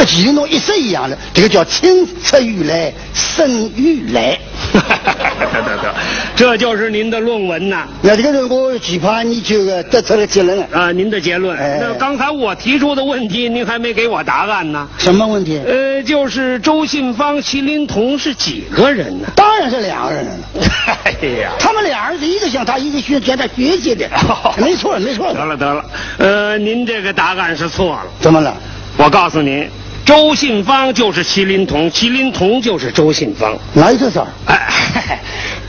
[0.00, 1.18] 跟麒麟童一式一样的。
[1.34, 4.34] 这个叫青出于蓝胜于蓝。
[4.72, 5.94] 得得得，
[6.34, 7.86] 这就是您的论文呐。
[8.00, 10.66] 那这个是我奇葩研究的得出了结论了。
[10.72, 11.58] 啊，您的结论。
[11.58, 14.88] 哎那刚才我提出的问题，您还没给我答案呢。
[14.96, 15.60] 什么问题？
[15.66, 19.28] 呃，就是周信芳、麒麟童是几个人呢？
[19.36, 20.32] 当然是两个人了。
[21.04, 24.08] 哎呀，他们俩人是一个向他，一个学向他学习的。
[24.56, 25.34] 没错，没错。
[25.34, 25.84] 得了得了，
[26.16, 28.06] 呃，您这个答案是错了。
[28.18, 28.56] 怎么了？
[28.96, 29.68] 我告诉您，
[30.04, 33.56] 周信芳就是麒麟童，麒麟童就是周信芳。
[33.74, 34.26] 哪有这事儿？
[34.46, 35.18] 哎，嘿嘿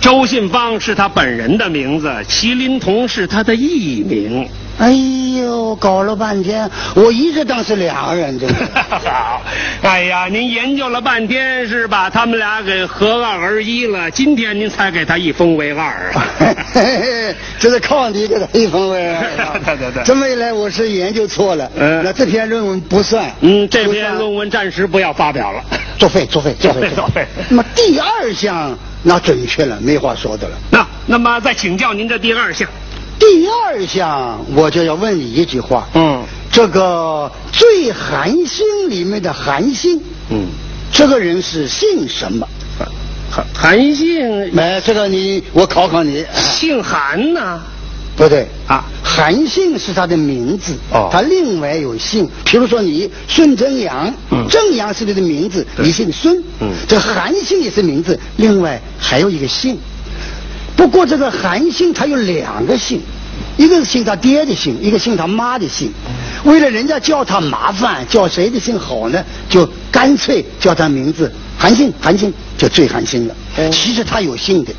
[0.02, 4.50] 周信芳是他本人的名字，麒麟童是他的艺名。
[4.80, 4.92] 哎
[5.40, 8.54] 呦，搞了半天，我一直当是两个人，这个。
[8.90, 9.40] 好，
[9.84, 14.10] 哎呀，您研究了半天，是把他们俩给合二为一了。
[14.10, 16.26] 今天您才给他一分为二啊！
[17.60, 19.24] 这是靠你给他一分为二。
[19.64, 21.72] 对对对这么一来，我是研究错了。
[21.78, 23.32] 嗯那这篇论文不算。
[23.42, 25.64] 嗯，这篇论文暂时不要发表了。
[26.00, 30.56] 作废，作废，作废，作废那么第二项那准确了，没话说的了。
[30.70, 32.70] 那那么再请教您的第二项，
[33.20, 40.00] 第二项我就要问你一句话，嗯，这个最寒星里面的寒星，
[40.30, 40.48] 嗯，
[40.92, 42.48] 这个人是姓什么？
[43.32, 47.62] 韩韩信，没这个你我考考你，姓韩呢？
[48.22, 59.76] 不对啊，韩信是他的名字，哦他另外有姓，比如说你孙正阳，嗯正阳是你的名字，你姓孙，嗯这韩信也是名字，另外还有一个姓。
[60.76, 63.02] 不过这个韩信他有两个姓，
[63.58, 65.92] 一个是姓他爹的姓，一个姓他妈的姓。
[66.44, 69.26] 为了人家叫他麻烦，叫谁的姓好呢？
[69.50, 73.36] 就干脆叫他名字韩信，韩信就最韩信了。
[73.72, 74.72] 其实他有姓的。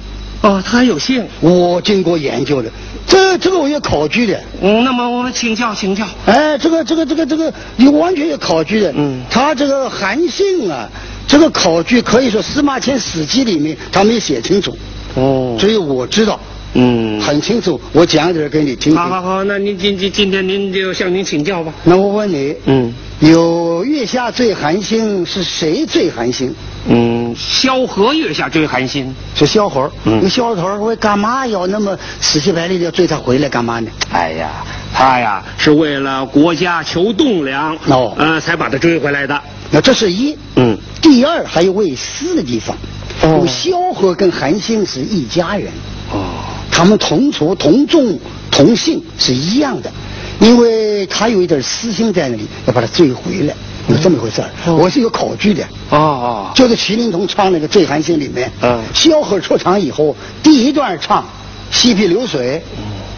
[0.43, 1.27] 哦，他有姓。
[1.41, 2.69] 我经过研究的，
[3.07, 4.39] 这这个我有考据的。
[4.61, 6.07] 嗯，那么我们请教请教。
[6.27, 8.93] 哎，这个这个这个这个，你完全有考据的。
[8.97, 10.89] 嗯，他这个韩信啊，
[11.27, 14.77] 这个考据可以说司马迁《史记》里面他没写清楚，
[15.15, 16.39] 哦，所以我知道
[16.75, 17.81] 嗯，很清楚。
[17.93, 18.97] 我讲点儿给你听听。
[18.97, 21.73] 好好好，那您今今今天您就向您请教吧。
[21.85, 26.53] 那我问你，嗯有月下最寒星是谁最寒星？
[26.89, 29.15] 嗯，萧何月下追韩星。
[29.35, 29.91] 是萧何。
[30.05, 33.91] 嗯那萧何为干嘛要那么死乞白赖的要追他回来干嘛呢？
[34.11, 34.51] 哎呀，
[34.93, 39.41] 他呀是为了国家求栋梁，哦呃，才把他追回来的。
[39.71, 40.37] 那这是一。
[40.57, 42.77] 嗯，第二还有为私的地方，
[43.23, 45.69] 哦萧何跟韩信是一家人，
[46.13, 46.27] 哦，
[46.73, 48.19] 他们同族同种
[48.51, 49.93] 同姓是一样的，
[50.41, 53.55] 因为他有一点私心在那里，要把他追回来，
[53.89, 54.51] 有这么回事儿。
[54.73, 55.63] 我是有考据的。
[55.91, 61.25] 哦哦，就是麒麟童唱那个《醉寒星》里面，嗯萧何出场以后，第一段唱
[61.71, 62.63] 嬉皮流水，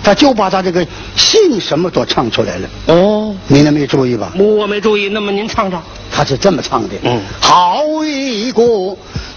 [0.02, 0.86] 他就把他这个
[1.16, 2.68] 姓什么都唱出来了。
[2.88, 4.32] 哦，您那没注意吧？
[4.36, 5.80] 我没注意，那么您唱唱。
[6.10, 8.62] 他是这么唱的：嗯好一个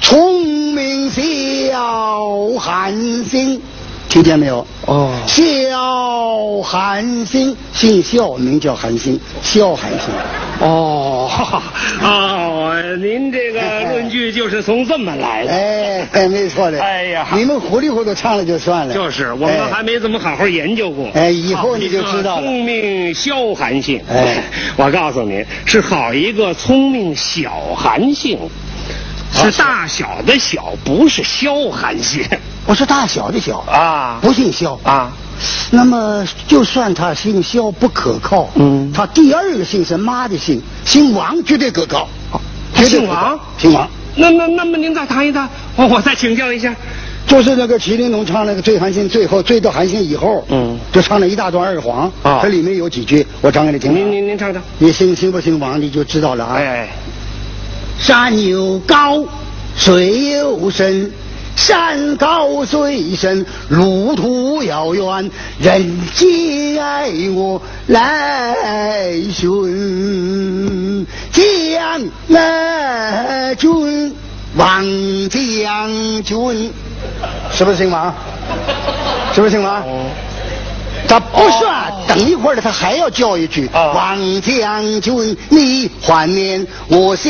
[0.01, 3.61] 聪明小韩星，
[4.09, 4.65] 听见没有？
[4.85, 10.09] 哦萧寒星姓萧，名叫寒星，萧寒星。
[10.59, 11.29] 哦，
[12.01, 13.61] 哦，您这个
[13.91, 15.51] 论据就是从这么来的。
[15.51, 16.81] 哎，哎，没错的。
[16.81, 18.93] 哎呀你们糊里糊涂唱了就算了。
[18.93, 21.09] 就是，我们哎还没怎么好好研究过。
[21.13, 24.01] 哎以后你就知道了聪明小韩信。
[24.09, 24.41] 哎，
[24.77, 28.39] 我告诉您，是好一个聪明小韩信，
[29.31, 32.25] 是大小的小，不是萧韩信
[32.65, 34.79] 我是大小的小，啊不姓萧。
[34.83, 35.11] 啊。
[35.69, 42.09] 那么，就算他姓萧不可靠，嗯他第二个姓是妈的姓，姓王绝对可靠。
[42.73, 46.73] 他绝对姓王姓王，那那那么您再谈一谈，我我再请教一下。
[47.27, 53.93] 就是那个麒麟童唱那个醉韩信，最后醉到韩信以后，嗯就唱了一大段二黄，啊这里面有几句，我唱给你听啊。
[53.93, 54.63] 您您您唱唱。
[54.79, 56.55] 你姓姓不姓王，你就知道了啊。
[56.55, 56.89] 哎哎，
[57.99, 59.23] 山有高，
[59.75, 61.11] 水有深，
[61.55, 65.29] 山高水深，路途遥远，
[65.59, 71.05] 人皆爱我来寻。
[71.31, 74.15] 将来君，
[74.55, 74.83] 王
[75.29, 76.71] 将军，
[77.51, 78.13] 是不是姓王？
[79.33, 79.83] 是不是姓王？
[81.07, 87.29] 他不算，等一会儿呢，他还要叫一句：“哦王将军，你怀念我小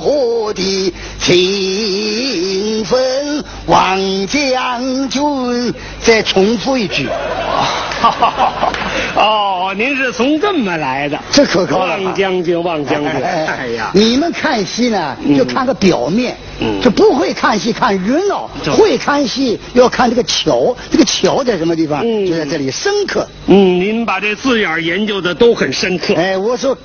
[0.00, 7.08] 伙的情分。”王将军，再重复一句，
[9.14, 11.18] 哦，您是从这么来的。
[11.30, 11.98] 这可靠了。
[11.98, 13.10] 望将军，王将军。
[13.22, 22.02] 哎呀，你们看戏呢，就看个表面，嗯就不会看戏看热闹，会看戏要看这个桥，这个桥在什么地方？
[22.04, 23.26] 嗯就在这里深刻。
[23.48, 26.14] 嗯，您把这字眼研究的都很深刻。
[26.14, 26.76] 哎，我说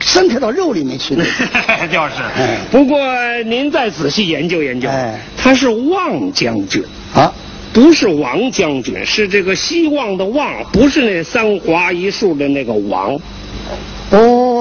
[0.00, 1.24] 深刻到肉里面去了。
[1.90, 2.58] 就是哎。
[2.70, 2.98] 不过
[3.46, 6.82] 您再仔细研究研究，哎他是望将军。
[7.14, 7.32] 啊，
[7.72, 13.16] 不是王将军，是这个希望的望，不是那三华一树的那个王。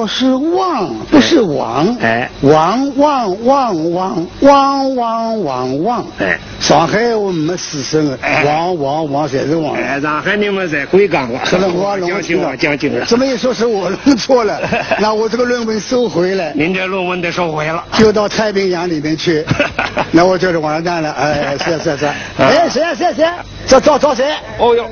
[0.03, 1.95] 哦，是望，不是王。
[2.01, 6.05] 哎王望望望望望望望。
[6.19, 9.75] 哎，上海我没死生啊哎，望望望全是王。
[9.75, 13.05] 哎，上海你们在会讲了，可能我弄将军啊，将军啊。
[13.07, 14.59] 这么一说是我弄错了，
[14.99, 17.83] 那我这个论文收回来，您这论文得收回了。
[17.93, 19.45] 就到太平洋里面去，
[20.11, 21.11] 那我就是完蛋了。
[21.13, 22.05] 哎，是是是，
[22.37, 23.35] 哎，谁啊谁啊谁啊？
[23.65, 24.25] 找找找谁？
[24.59, 24.85] 哦哟，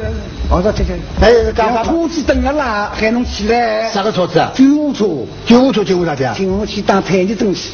[0.53, 1.82] 我说这这，哎，干嘛？
[1.82, 3.90] 车子等了啦，喊侬起来？
[3.90, 4.52] 啥个车子啊？
[4.53, 5.06] 救护车，
[5.45, 6.34] 救护车救护啥子啊？
[6.36, 7.69] 请我去当残疾东西。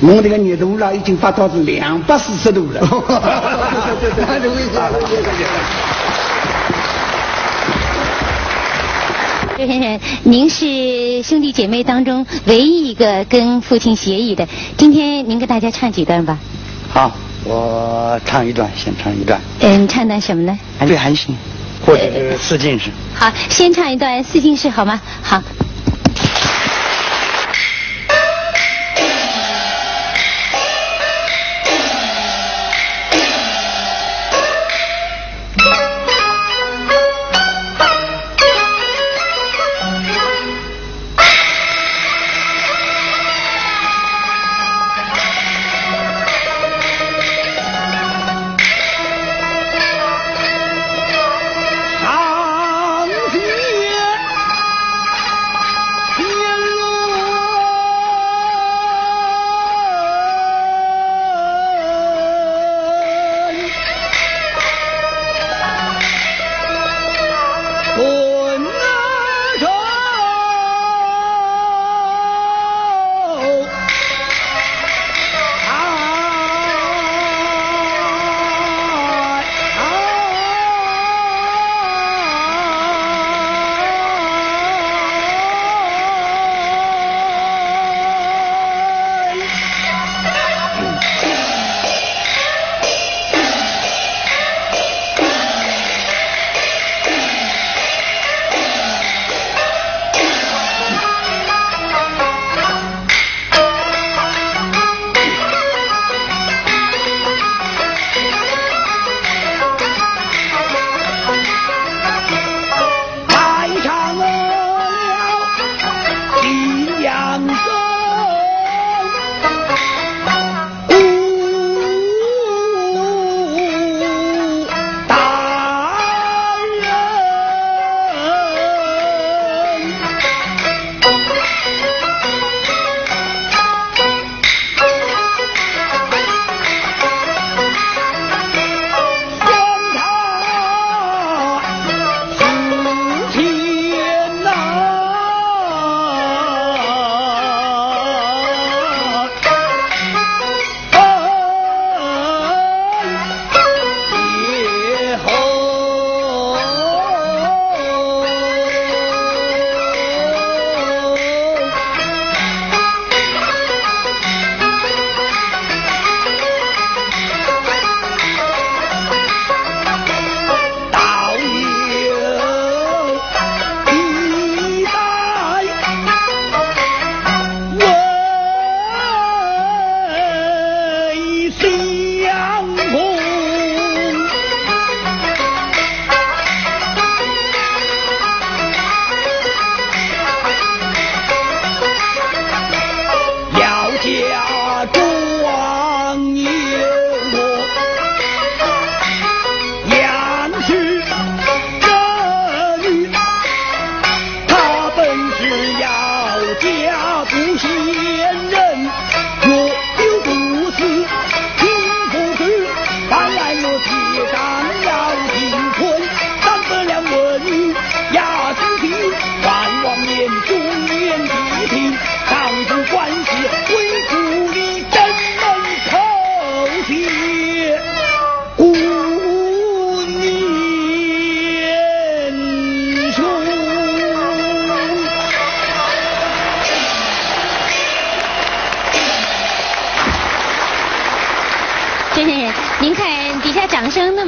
[0.00, 2.78] 我那个热度啦，已经发到是两百四十度了。
[2.80, 4.80] 对对对，那就危险。
[9.58, 14.46] 周先生，您是兄弟姐妹当中唯一一个跟父亲协议的，
[14.76, 16.38] 今天您给大家唱几段吧。
[16.90, 17.10] 好，
[17.42, 19.40] 我唱一段，先唱一段。
[19.58, 20.56] 嗯，唱段什么呢？
[20.86, 21.34] 对韩信，
[21.90, 22.88] 或者是四进士。
[23.12, 25.00] 好，先唱一段四进士好吗？
[25.20, 25.42] 好。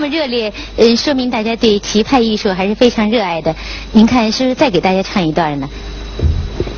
[0.03, 3.55] 么热烈，嗯，说明大家对棋派艺术还是非常热爱的。
[3.93, 5.69] 您看是不是再给大家唱一段呢？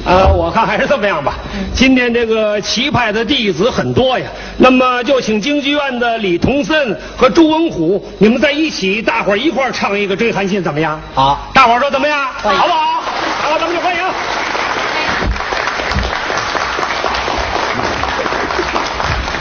[0.04, 1.38] 呃，我看还是这么样吧。
[1.72, 4.26] 今天这个棋派的弟子很多呀，
[4.58, 11.00] 那么就请京剧院的李同森和朱文虎，你们在一起，大伙儿一块儿唱一个《追韩信》，怎么样？
[11.14, 12.26] 好，大伙儿说怎么样？
[12.36, 13.00] 好不好？
[13.40, 14.02] 好，咱们就欢迎。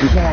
[0.02, 0.24] 你现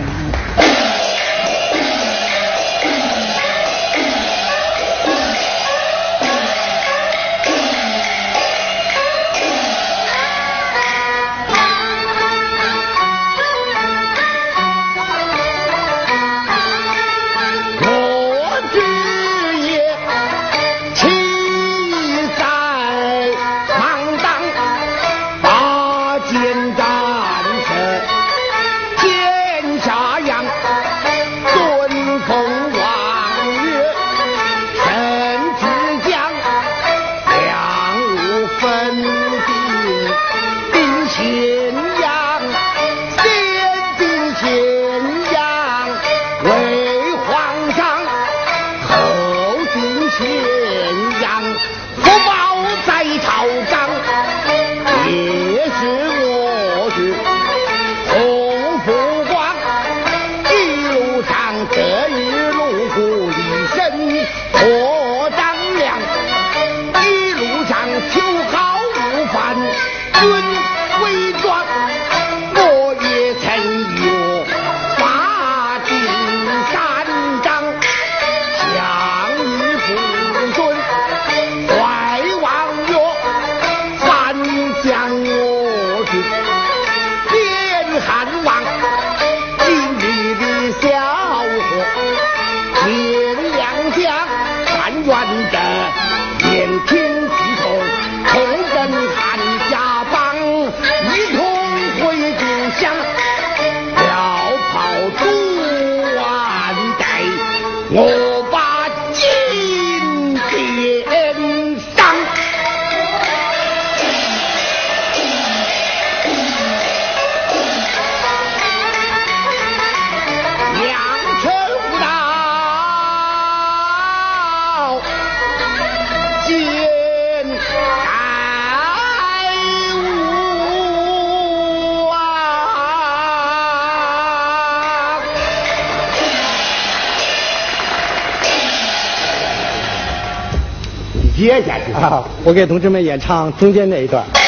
[142.43, 144.40] 我给同志们演唱中间那一段。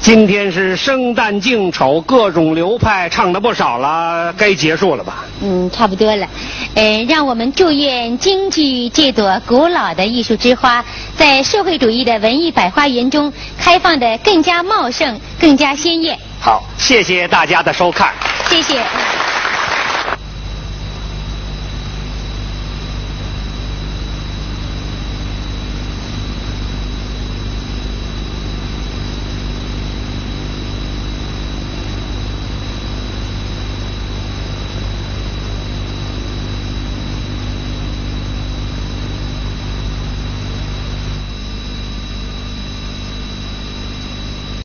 [0.00, 5.24] 今天是生旦净丑，各种流派唱的不少了，该结束了吧？
[5.42, 6.26] 嗯，差不多了。
[6.74, 10.84] 呃，让我们祝愿京剧这朵古老的艺术之花，
[11.16, 16.18] 在社会主义的文艺百花园中开放的更加茂盛，更加鲜艳。
[16.40, 18.12] 好，谢谢大家的收看。
[18.48, 18.82] 谢谢。